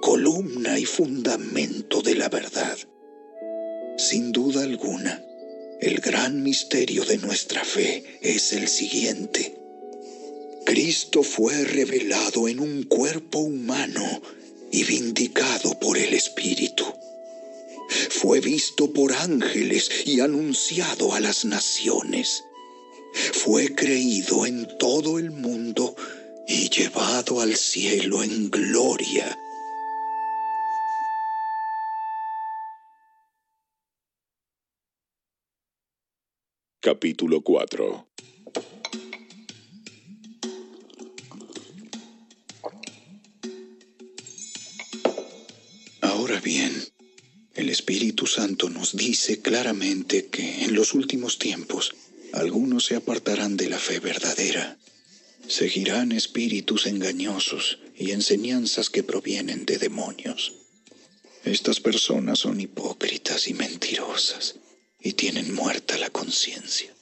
[0.00, 2.78] columna y fundamento de la verdad.
[3.96, 5.24] Sin duda alguna,
[5.80, 9.54] el gran misterio de nuestra fe es el siguiente.
[10.64, 14.22] Cristo fue revelado en un cuerpo humano
[14.72, 16.84] y vindicado por el Espíritu.
[18.10, 22.42] Fue visto por ángeles y anunciado a las naciones.
[23.32, 25.94] Fue creído en todo el mundo
[26.46, 29.38] y llevado al cielo en gloria.
[36.90, 38.08] Capítulo 4
[46.00, 46.72] Ahora bien,
[47.56, 51.94] el Espíritu Santo nos dice claramente que en los últimos tiempos
[52.32, 54.78] algunos se apartarán de la fe verdadera.
[55.46, 60.54] Seguirán espíritus engañosos y enseñanzas que provienen de demonios.
[61.44, 64.54] Estas personas son hipócritas y mentirosas
[65.00, 66.94] y tienen muerta la conciencia.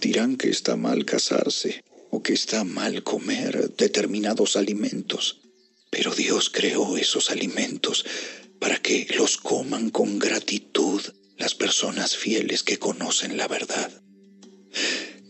[0.00, 5.40] Dirán que está mal casarse o que está mal comer determinados alimentos,
[5.90, 8.04] pero Dios creó esos alimentos
[8.58, 11.00] para que los coman con gratitud
[11.36, 13.90] las personas fieles que conocen la verdad.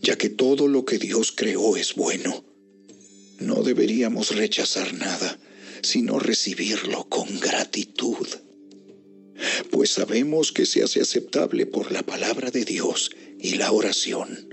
[0.01, 2.43] Ya que todo lo que Dios creó es bueno,
[3.39, 5.39] no deberíamos rechazar nada,
[5.81, 8.27] sino recibirlo con gratitud.
[9.71, 14.49] Pues sabemos que se hace aceptable por la palabra de Dios y la oración.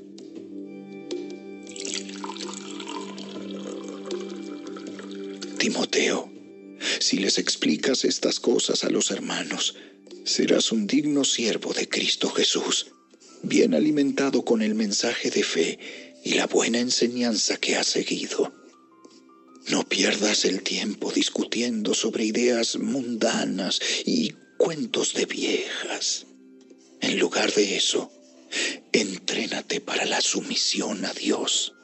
[5.59, 6.31] Timoteo,
[7.01, 9.75] si les explicas estas cosas a los hermanos,
[10.25, 12.87] serás un digno siervo de Cristo Jesús,
[13.43, 15.79] bien alimentado con el mensaje de fe
[16.25, 18.53] y la buena enseñanza que has seguido.
[19.69, 24.35] No pierdas el tiempo discutiendo sobre ideas mundanas y
[24.67, 26.27] cuentos de viejas.
[27.01, 28.11] En lugar de eso,
[28.91, 31.75] entrénate para la sumisión a Dios.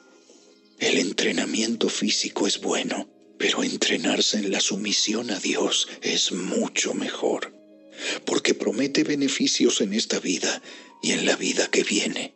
[0.79, 3.07] El entrenamiento físico es bueno,
[3.37, 7.53] pero entrenarse en la sumisión a Dios es mucho mejor,
[8.25, 10.61] porque promete beneficios en esta vida
[11.01, 12.35] y en la vida que viene.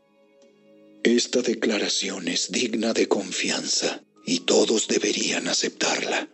[1.03, 6.29] Esta declaración es digna de confianza y todos deberían aceptarla.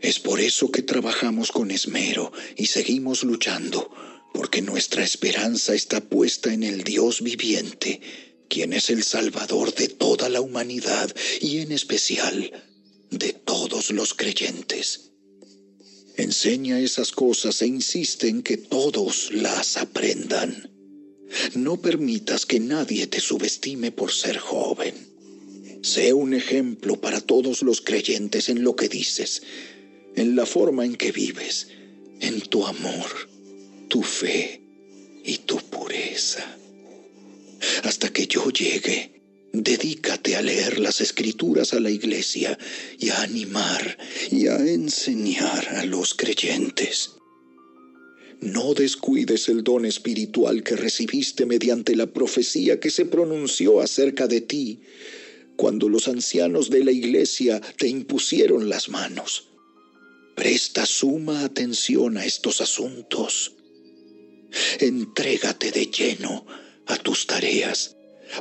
[0.00, 3.90] Es por eso que trabajamos con esmero y seguimos luchando,
[4.32, 8.00] porque nuestra esperanza está puesta en el Dios viviente,
[8.48, 12.52] quien es el Salvador de toda la humanidad y en especial
[13.10, 15.10] de todos los creyentes.
[16.16, 20.70] Enseña esas cosas e insiste en que todos las aprendan.
[21.54, 24.94] No permitas que nadie te subestime por ser joven.
[25.82, 29.42] Sé un ejemplo para todos los creyentes en lo que dices,
[30.18, 31.68] en la forma en que vives,
[32.20, 33.06] en tu amor,
[33.88, 34.60] tu fe
[35.24, 36.56] y tu pureza.
[37.84, 39.18] Hasta que yo llegue,
[39.52, 42.58] Dedícate a leer las escrituras a la iglesia
[42.98, 43.98] y a animar
[44.30, 47.12] y a enseñar a los creyentes.
[48.40, 54.42] No descuides el don espiritual que recibiste mediante la profecía que se pronunció acerca de
[54.42, 54.80] ti
[55.56, 59.48] cuando los ancianos de la iglesia te impusieron las manos.
[60.38, 63.54] Presta suma atención a estos asuntos.
[64.78, 66.46] Entrégate de lleno
[66.86, 67.96] a tus tareas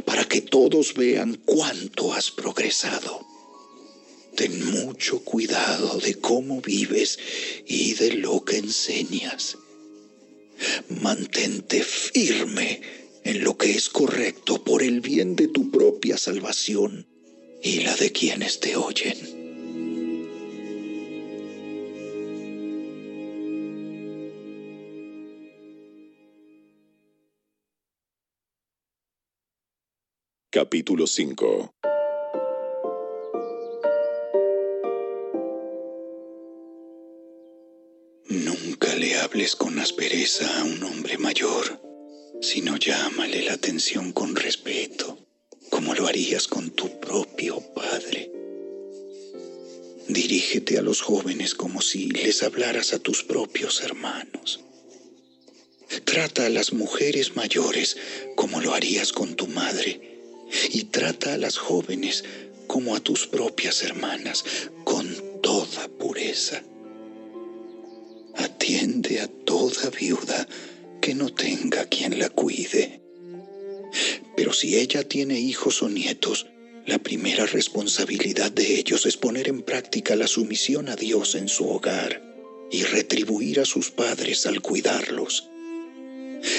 [0.05, 3.25] para que todos vean cuánto has progresado.
[4.35, 7.17] Ten mucho cuidado de cómo vives
[7.65, 9.57] y de lo que enseñas.
[11.01, 12.79] Mantente firme
[13.23, 17.07] en lo que es correcto por el bien de tu propia salvación
[17.63, 19.36] y la de quienes te oyen.
[30.57, 31.71] Capítulo 5
[38.29, 41.79] Nunca le hables con aspereza a un hombre mayor,
[42.41, 45.19] sino llámale la atención con respeto,
[45.69, 48.31] como lo harías con tu propio padre.
[50.07, 54.61] Dirígete a los jóvenes como si les hablaras a tus propios hermanos.
[56.03, 57.95] Trata a las mujeres mayores
[58.35, 60.16] como lo harías con tu madre
[60.71, 62.23] y trata a las jóvenes
[62.67, 64.43] como a tus propias hermanas,
[64.83, 66.63] con toda pureza.
[68.35, 70.47] Atiende a toda viuda
[71.01, 73.01] que no tenga quien la cuide.
[74.35, 76.47] Pero si ella tiene hijos o nietos,
[76.85, 81.67] la primera responsabilidad de ellos es poner en práctica la sumisión a Dios en su
[81.67, 82.21] hogar
[82.71, 85.49] y retribuir a sus padres al cuidarlos.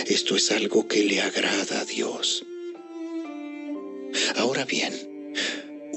[0.07, 2.45] Esto es algo que le agrada a Dios.
[4.37, 4.93] Ahora bien,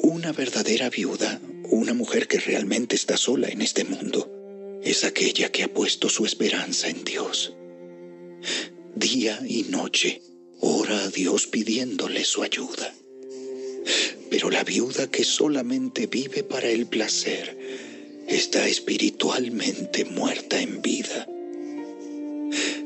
[0.04, 4.32] un una verdadera viuda, una mujer que realmente está sola en este mundo,
[4.84, 7.56] es aquella que ha puesto su esperanza en Dios.
[8.96, 10.22] Día y noche
[10.60, 12.94] ora a Dios pidiéndole su ayuda.
[14.30, 17.58] Pero la viuda que solamente vive para el placer
[18.28, 21.28] está espiritualmente muerta en vida.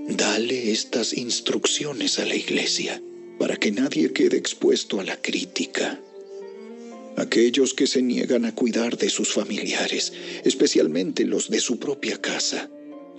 [0.08, 3.02] Dale estas instrucciones a la iglesia
[3.40, 6.00] para que nadie quede expuesto a la crítica.
[7.18, 10.14] Aquellos que se niegan a cuidar de sus familiares,
[10.44, 12.70] especialmente los de su propia casa,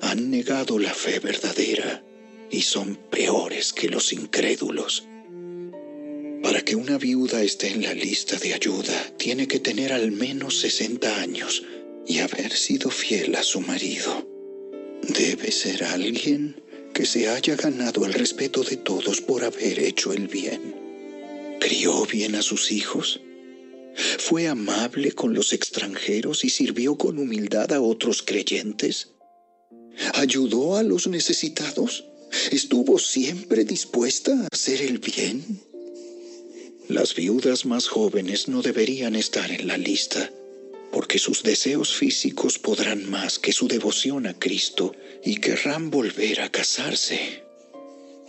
[0.02, 2.04] han negado la fe verdadera
[2.50, 5.06] y son peores que los incrédulos.
[6.42, 10.60] Para que una viuda esté en la lista de ayuda, tiene que tener al menos
[10.60, 11.64] 60 años
[12.06, 14.28] y haber sido fiel a su marido.
[15.02, 16.60] Debe ser alguien
[16.97, 20.74] que se haya ganado el respeto de todos por haber hecho el bien.
[21.61, 23.20] ¿Crió bien a sus hijos?
[24.16, 29.09] ¿Fue amable con los extranjeros y sirvió con humildad a otros creyentes?
[30.14, 32.07] ¿Ayudó a los necesitados?
[32.51, 35.61] ¿Estuvo siempre dispuesta a hacer el bien?
[36.88, 40.30] Las viudas más jóvenes no deberían estar en la lista
[40.93, 46.51] porque sus deseos físicos podrán más que su devoción a Cristo y querrán volver a
[46.51, 47.43] casarse.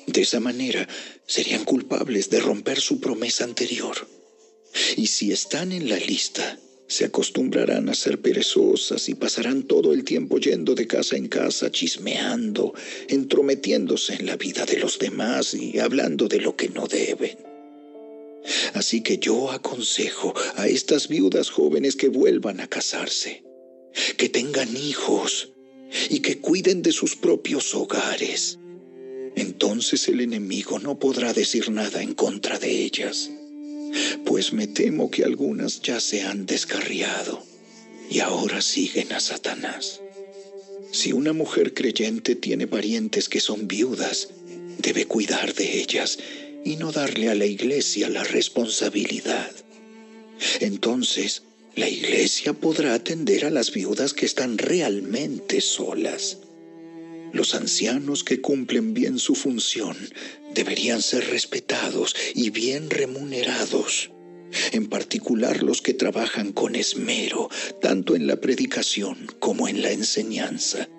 [0.05, 0.87] De esa manera
[1.25, 4.07] serían culpables de romper su promesa anterior.
[4.95, 10.03] Y si están en la lista, se acostumbrarán a ser perezosas y pasarán todo el
[10.03, 12.73] tiempo yendo de casa en casa, chismeando,
[13.09, 17.46] entrometiéndose en la vida de los demás y hablando de lo que no deben.
[18.73, 23.43] Así que yo aconsejo a estas viudas jóvenes que vuelvan a casarse,
[24.17, 25.51] que tengan hijos
[26.09, 28.59] y que cuiden de sus propios hogares.
[29.35, 33.29] Entonces el enemigo no podrá decir nada en contra de ellas,
[34.25, 37.43] pues me temo que algunas ya se han descarriado
[38.09, 40.01] y ahora siguen a Satanás.
[40.91, 44.29] Si una mujer creyente tiene parientes que son viudas,
[44.79, 46.17] debe cuidar de ellas
[46.67, 49.51] y no darle a la iglesia la responsabilidad.
[50.59, 51.43] Entonces,
[51.77, 56.39] la iglesia podrá atender a las viudas que están realmente solas.
[57.31, 59.95] Los ancianos que cumplen bien su función
[60.53, 64.11] deberían ser respetados y bien remunerados,
[64.73, 67.49] en particular los que trabajan con esmero,
[67.81, 70.89] tanto en la predicación como en la enseñanza.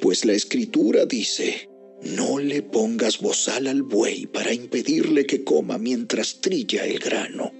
[0.00, 1.70] Pues la escritura dice,
[2.02, 7.52] no le pongas bozal al buey para impedirle que coma mientras trilla el grano.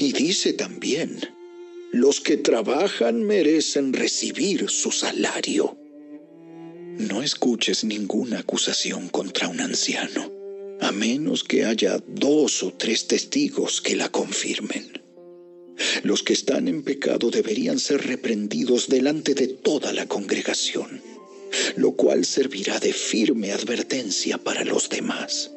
[0.00, 1.20] Y dice también,
[1.92, 5.76] los que trabajan merecen recibir su salario.
[6.98, 10.32] No escuches ninguna acusación contra un anciano,
[10.80, 15.02] a menos que haya dos o tres testigos que la confirmen.
[16.02, 21.13] Los que están en pecado deberían ser reprendidos delante de toda la congregación
[21.76, 25.50] lo cual servirá de firme advertencia para los demás.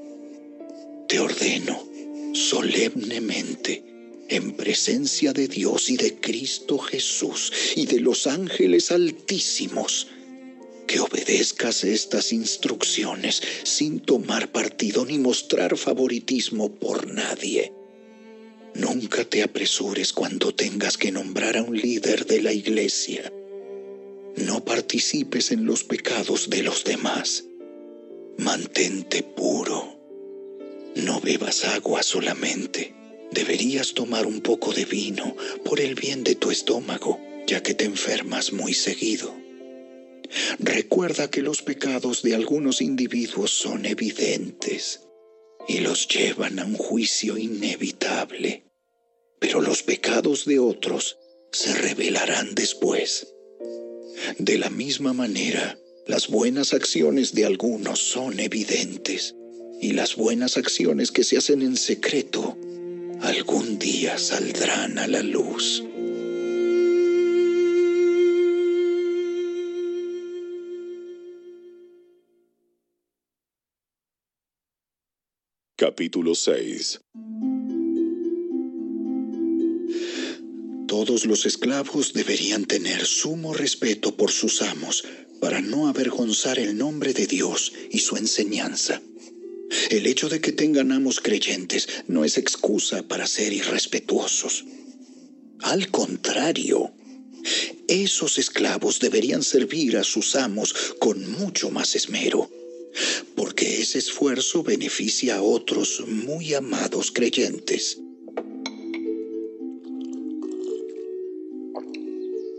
[1.08, 1.88] Te ordeno
[2.34, 3.84] solemnemente,
[4.30, 10.08] en presencia de Dios y de Cristo Jesús y de los ángeles altísimos,
[10.86, 17.74] que obedezcas estas instrucciones sin tomar partido ni mostrar favoritismo por nadie.
[18.74, 23.32] Nunca te apresures cuando tengas que nombrar a un líder de la iglesia
[24.38, 27.46] no participes en los pecados de los demás.
[28.38, 29.98] Mantente puro.
[30.96, 32.94] No bebas agua solamente.
[33.32, 35.36] Deberías tomar un poco de vino
[35.66, 39.36] por el bien de tu estómago, ya que te enfermas muy seguido.
[40.60, 45.02] Recuerda que los pecados de algunos individuos son evidentes
[45.68, 48.66] y los llevan a un juicio inevitable,
[49.40, 51.18] pero los pecados de otros
[51.52, 53.34] se revelarán después.
[54.38, 59.36] De la misma manera, las buenas acciones de algunos son evidentes
[59.82, 62.58] y las buenas acciones que se hacen en secreto
[63.22, 65.84] algún día saldrán a la luz.
[75.76, 77.02] Capítulo 6
[80.88, 85.04] Todos los esclavos deberían tener sumo respeto por sus amos
[85.42, 89.02] para no avergonzar el nombre de Dios y su enseñanza.
[89.90, 94.64] El hecho de que tengan amos creyentes no es excusa para ser irrespetuosos.
[95.60, 96.94] Al contrario,
[97.90, 102.50] esos esclavos deberían servir a sus amos con mucho más esmero,
[103.36, 107.98] porque ese esfuerzo beneficia a otros muy amados creyentes.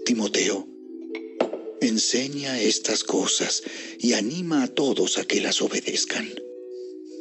[0.09, 0.66] Timoteo,
[1.82, 3.62] enseña estas cosas
[3.98, 6.26] y anima a todos a que las obedezcan.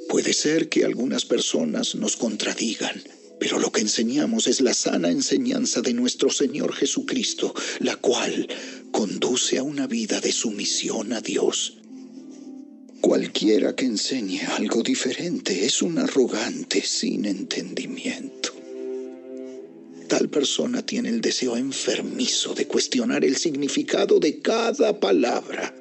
[0.08, 3.04] Puede ser que algunas personas nos contradigan,
[3.42, 8.48] pero lo que enseñamos es la sana enseñanza de nuestro Señor Jesucristo, la cual
[8.92, 11.80] conduce a una vida de sumisión a Dios.
[13.02, 18.57] Cualquiera que enseñe algo diferente es un arrogante sin entendimiento.
[20.08, 25.76] Tal persona tiene el deseo enfermizo de cuestionar el significado de cada palabra.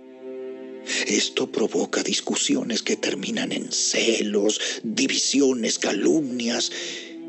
[1.07, 6.73] Esto provoca discusiones que terminan en celos, divisiones, calumnias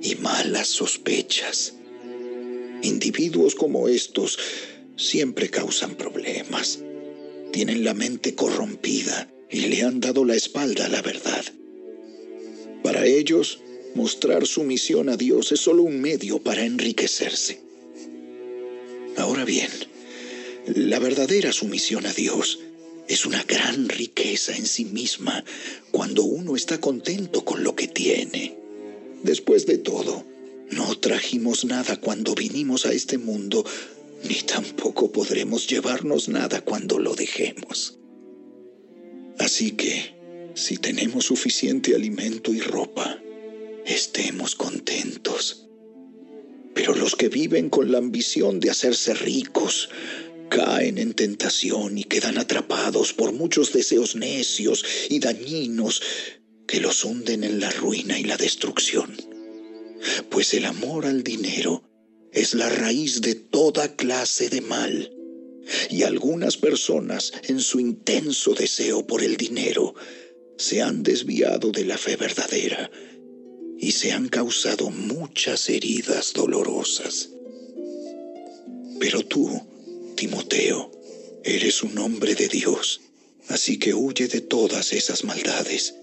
[0.01, 1.73] y malas sospechas.
[2.81, 4.39] Individuos como estos
[4.95, 6.79] siempre causan problemas.
[7.51, 11.45] Tienen la mente corrompida y le han dado la espalda a la verdad.
[12.83, 13.59] Para ellos,
[13.97, 17.59] mostrar sumisión a Dios es solo un medio para enriquecerse.
[19.17, 19.71] Ahora bien,
[20.67, 22.59] la verdadera sumisión a Dios
[23.07, 25.43] es una gran riqueza en sí misma
[25.89, 28.55] cuando uno está contento con lo que tiene.
[29.23, 30.23] Después de todo,
[30.69, 33.65] no trajimos nada cuando vinimos a este mundo,
[34.29, 37.97] ni tampoco podremos llevarnos nada cuando lo dejemos.
[39.39, 40.13] Así que,
[40.53, 43.21] si tenemos suficiente alimento y ropa,
[43.87, 45.67] estemos contentos.
[46.73, 49.89] Pero los que viven con la ambición de hacerse ricos,
[50.49, 56.01] caen en tentación y quedan atrapados por muchos deseos necios y dañinos
[56.67, 59.15] que los hunden en la ruina y la destrucción.
[60.29, 61.83] Pues el amor al dinero
[62.31, 65.13] es la raíz de toda clase de mal.
[65.89, 69.95] Y algunas personas, en su intenso deseo por el dinero,
[70.57, 72.89] se han desviado de la fe verdadera
[73.79, 77.29] y se han causado muchas heridas dolorosas.
[78.99, 79.61] Pero tú,
[80.15, 80.91] Timoteo,
[81.43, 83.01] eres un hombre de Dios,
[83.47, 85.93] así que huye de todas esas maldades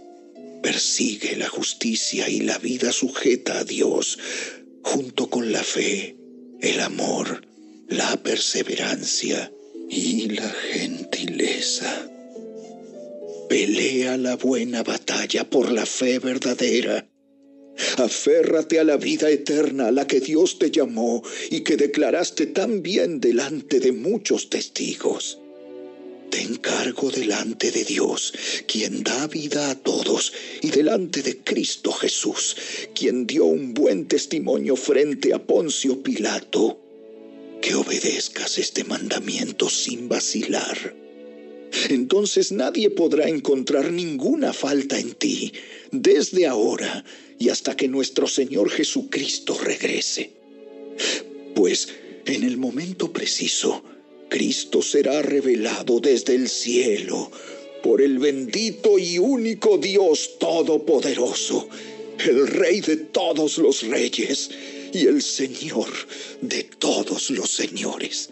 [0.64, 4.18] persigue la justicia y la vida sujeta a Dios,
[4.82, 6.16] junto con la fe,
[6.62, 7.46] el amor,
[7.86, 9.52] la perseverancia
[9.90, 12.08] y la gentileza.
[13.50, 17.06] Pelea la buena batalla por la fe verdadera.
[17.98, 22.82] Aférrate a la vida eterna a la que Dios te llamó y que declaraste tan
[22.82, 25.38] bien delante de muchos testigos
[26.34, 28.34] te encargo delante de Dios,
[28.66, 32.56] quien da vida a todos, y delante de Cristo Jesús,
[32.92, 36.80] quien dio un buen testimonio frente a Poncio Pilato,
[37.62, 41.03] que obedezcas este mandamiento sin vacilar.
[41.88, 45.52] Entonces nadie podrá encontrar ninguna falta en ti,
[45.90, 47.04] desde ahora
[47.38, 50.30] y hasta que nuestro Señor Jesucristo regrese.
[51.54, 51.88] Pues
[52.26, 53.82] en el momento preciso,
[54.28, 57.30] Cristo será revelado desde el cielo
[57.82, 61.68] por el bendito y único Dios Todopoderoso,
[62.26, 64.50] el Rey de todos los reyes
[64.92, 65.88] y el Señor
[66.40, 68.30] de todos los señores.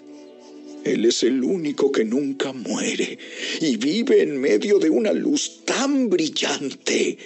[0.85, 3.19] Él es el único que nunca muere
[3.61, 7.17] y vive en medio de una luz tan brillante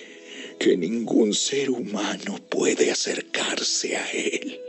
[0.59, 4.61] que ningún ser humano puede acercarse a Él.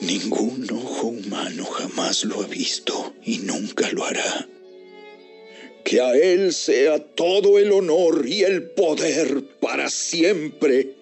[0.00, 4.48] Ningún ojo humano jamás lo ha visto y nunca lo hará.
[5.84, 10.94] Que a Él sea todo el honor y el poder para siempre.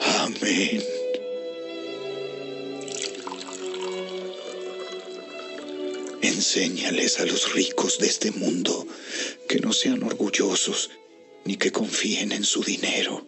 [0.00, 0.82] Amén.
[6.40, 8.86] Enséñales a los ricos de este mundo
[9.46, 10.88] que no sean orgullosos
[11.44, 13.26] ni que confíen en su dinero,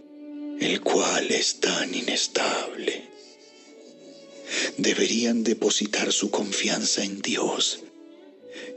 [0.58, 3.10] el cual es tan inestable
[4.78, 7.80] deberían depositar su confianza en Dios,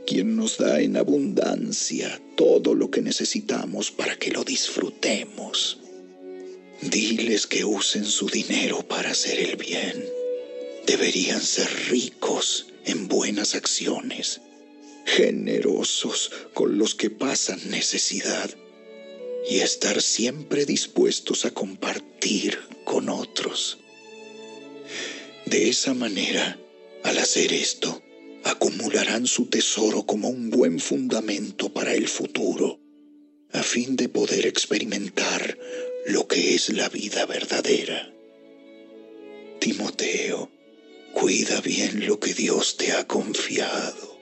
[0.06, 5.80] quien nos da en abundancia todo lo que necesitamos para que lo disfrutemos.
[6.82, 10.06] Diles que usen su dinero para hacer el bien.
[10.86, 14.42] Deberían ser ricos en buenas acciones,
[15.06, 18.50] generosos con los que pasan necesidad
[19.50, 23.80] y estar siempre dispuestos a compartir con otros.
[25.46, 26.60] De esa manera,
[27.04, 28.02] al hacer esto,
[28.44, 32.80] acumularán su tesoro como un buen fundamento para el futuro,
[33.52, 35.58] a fin de poder experimentar
[36.08, 38.12] lo que es la vida verdadera.
[39.60, 40.52] Timoteo,
[41.16, 44.20] cuida bien lo que Dios te ha confiado.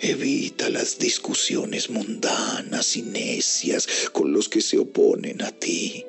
[0.00, 6.04] Evita las discusiones mundanas y necias con los que se oponen a ti,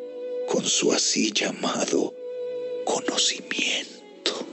[0.47, 2.16] con su así llamado
[2.86, 4.47] conocimiento.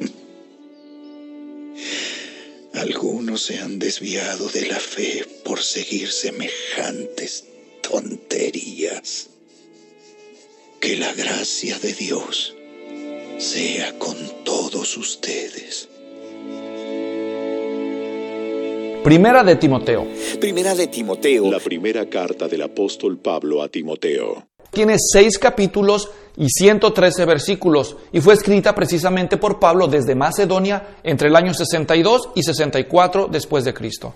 [2.74, 7.44] algunos se han desviado de la fe por seguir semejantes
[7.82, 9.28] tonterías.
[10.80, 12.54] Que la gracia de Dios
[13.38, 15.88] sea con todos ustedes.
[19.04, 20.06] Primera de Timoteo.
[20.40, 21.50] Primera de Timoteo.
[21.50, 24.48] La primera carta del apóstol Pablo a Timoteo.
[24.70, 31.28] Tiene seis capítulos y 113 versículos y fue escrita precisamente por Pablo desde Macedonia entre
[31.28, 34.14] el año 62 y 64 después de Cristo.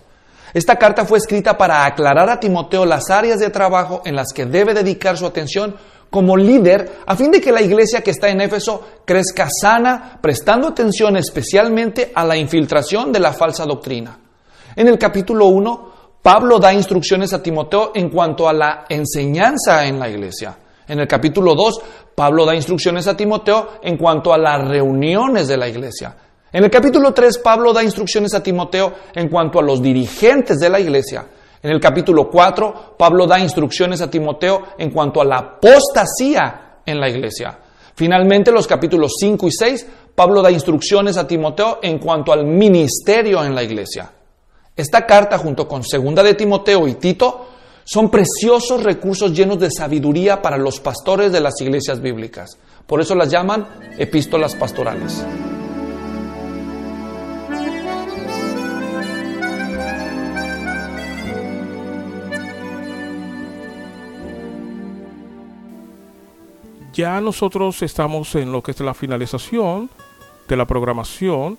[0.55, 4.45] Esta carta fue escrita para aclarar a Timoteo las áreas de trabajo en las que
[4.45, 5.77] debe dedicar su atención
[6.11, 10.69] como líder a fin de que la iglesia que está en Éfeso crezca sana, prestando
[10.69, 14.19] atención especialmente a la infiltración de la falsa doctrina.
[14.77, 19.99] En el capítulo 1, Pablo da instrucciones a Timoteo en cuanto a la enseñanza en
[19.99, 20.57] la iglesia.
[20.87, 21.81] En el capítulo 2,
[22.15, 26.15] Pablo da instrucciones a Timoteo en cuanto a las reuniones de la iglesia.
[26.53, 30.69] En el capítulo 3, Pablo da instrucciones a Timoteo en cuanto a los dirigentes de
[30.69, 31.27] la iglesia.
[31.63, 37.01] En el capítulo 4, Pablo da instrucciones a Timoteo en cuanto a la apostasía en
[37.01, 37.59] la iglesia.
[37.95, 43.43] Finalmente, los capítulos 5 y 6, Pablo da instrucciones a Timoteo en cuanto al ministerio
[43.43, 44.11] en la iglesia.
[44.77, 47.47] Esta carta, junto con Segunda de Timoteo y Tito,
[47.85, 52.59] son preciosos recursos llenos de sabiduría para los pastores de las iglesias bíblicas.
[52.87, 53.67] Por eso las llaman
[53.99, 55.25] epístolas pastorales.
[66.93, 69.89] Ya nosotros estamos en lo que es la finalización
[70.47, 71.59] de la programación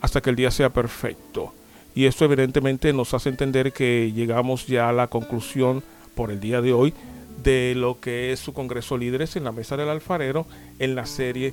[0.00, 1.52] hasta que el día sea perfecto.
[1.94, 5.82] Y esto evidentemente nos hace entender que llegamos ya a la conclusión
[6.14, 6.94] por el día de hoy
[7.42, 10.46] de lo que es su Congreso Líderes en la Mesa del Alfarero
[10.78, 11.52] en la serie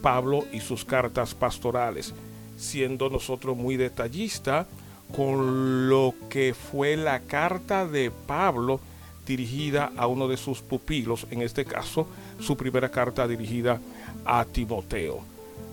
[0.00, 2.14] Pablo y sus cartas pastorales,
[2.56, 4.66] siendo nosotros muy detallistas
[5.14, 8.80] con lo que fue la carta de Pablo
[9.26, 12.06] dirigida a uno de sus pupilos, en este caso
[12.42, 13.80] su primera carta dirigida
[14.24, 15.20] a Timoteo.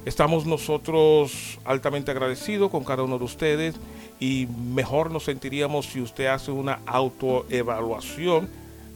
[0.05, 3.75] Estamos nosotros altamente agradecidos con cada uno de ustedes
[4.19, 8.47] y mejor nos sentiríamos si usted hace una autoevaluación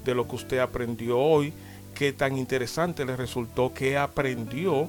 [0.05, 1.53] de lo que usted aprendió hoy,
[1.93, 4.87] qué tan interesante le resultó, qué aprendió,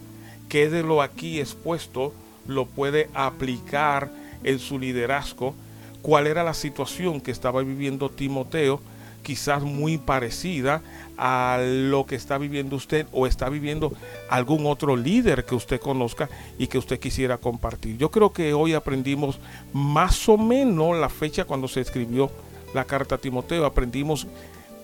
[0.48, 2.12] qué de lo aquí expuesto
[2.46, 4.10] lo puede aplicar
[4.44, 5.54] en su liderazgo,
[6.02, 8.80] cuál era la situación que estaba viviendo Timoteo,
[9.24, 10.82] quizás muy parecida
[11.18, 13.92] a lo que está viviendo usted o está viviendo
[14.28, 17.96] algún otro líder que usted conozca y que usted quisiera compartir.
[17.98, 19.40] Yo creo que hoy aprendimos
[19.72, 22.30] más o menos la fecha cuando se escribió
[22.74, 24.28] la carta a Timoteo, aprendimos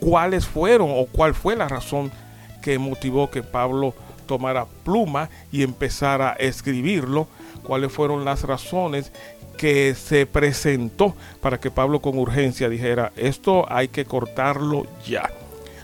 [0.01, 2.11] cuáles fueron o cuál fue la razón
[2.62, 3.95] que motivó que Pablo
[4.26, 7.26] tomara pluma y empezara a escribirlo,
[7.62, 9.12] cuáles fueron las razones
[9.61, 15.31] que se presentó para que Pablo con urgencia dijera, esto hay que cortarlo ya.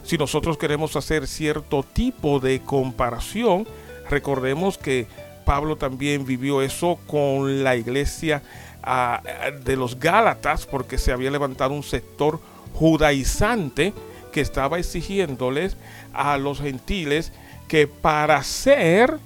[0.03, 3.68] Si nosotros queremos hacer cierto tipo de comparación,
[4.09, 5.07] recordemos que
[5.45, 8.43] Pablo también vivió eso con la iglesia
[8.83, 9.20] ah,
[9.62, 12.41] de los Gálatas, porque se había levantado un sector
[12.72, 13.93] judaizante
[14.33, 15.77] que estaba exigiéndoles
[16.14, 17.31] a los gentiles
[17.68, 19.18] que para ser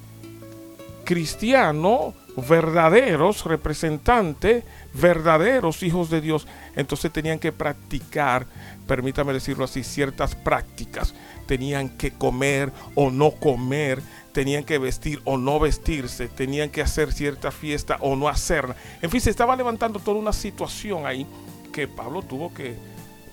[1.05, 4.65] cristiano verdaderos representantes,
[4.95, 8.47] verdaderos hijos de Dios, entonces tenían que practicar,
[8.87, 11.15] permítame decirlo así, ciertas prácticas.
[11.47, 14.01] Tenían que comer o no comer,
[14.33, 18.77] tenían que vestir o no vestirse, tenían que hacer cierta fiesta o no hacerla.
[19.03, 21.27] En fin, se estaba levantando toda una situación ahí
[21.73, 22.77] que Pablo tuvo que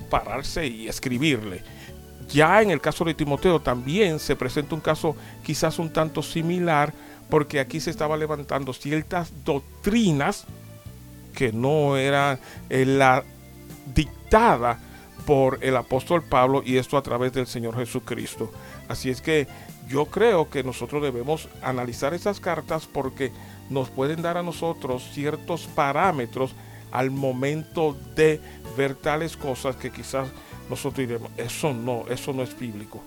[0.10, 1.62] pararse y escribirle.
[2.30, 6.94] Ya en el caso de Timoteo también se presenta un caso quizás un tanto similar
[7.30, 10.46] porque aquí se estaba levantando ciertas doctrinas
[11.34, 13.24] que no eran eh, la
[13.94, 14.80] dictada
[15.26, 18.52] por el apóstol Pablo y esto a través del Señor Jesucristo.
[18.88, 19.48] Así es que
[19.88, 23.32] yo creo que nosotros debemos analizar esas cartas porque
[23.70, 26.56] nos pueden dar a nosotros ciertos parámetros
[26.92, 28.40] al momento de
[28.78, 30.30] ver tales cosas que quizás
[30.70, 33.04] nosotros diremos, eso no, eso no es bíblico.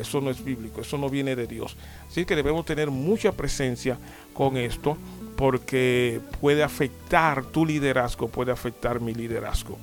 [0.00, 1.76] Eso no es bíblico, eso no viene de Dios.
[2.08, 3.98] Así que debemos tener mucha presencia
[4.32, 4.96] con esto
[5.36, 9.78] porque puede afectar tu liderazgo, puede afectar mi liderazgo.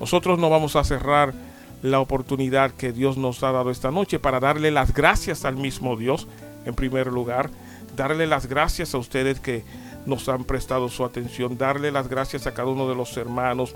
[0.00, 1.34] Nosotros no vamos a cerrar
[1.82, 5.96] la oportunidad que Dios nos ha dado esta noche para darle las gracias al mismo
[5.96, 6.26] Dios,
[6.64, 7.50] en primer lugar,
[7.96, 9.64] darle las gracias a ustedes que
[10.06, 13.74] nos han prestado su atención, darle las gracias a cada uno de los hermanos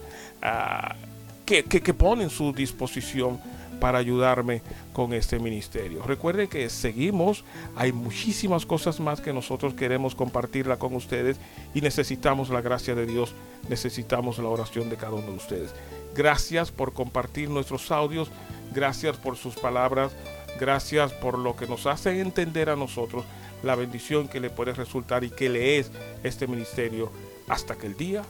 [1.45, 3.41] que, que ponen su disposición
[3.81, 4.63] para ayudarme
[4.93, 6.03] con este ministerio.
[6.03, 7.45] Recuerden que seguimos,
[7.77, 11.39] hay muchísimas cosas más que nosotros queremos compartirla con ustedes
[11.75, 13.35] y necesitamos la gracia de Dios,
[13.69, 15.75] necesitamos la oración de cada uno de ustedes.
[16.15, 18.31] Gracias por compartir nuestros audios,
[18.75, 20.13] gracias por sus palabras,
[20.59, 23.25] gracias por lo que nos hace entender a nosotros
[23.63, 25.91] la bendición que le puede resultar y que le es
[26.23, 27.11] este ministerio
[27.49, 28.23] hasta que el día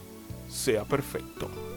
[0.48, 1.67] sea perfecto.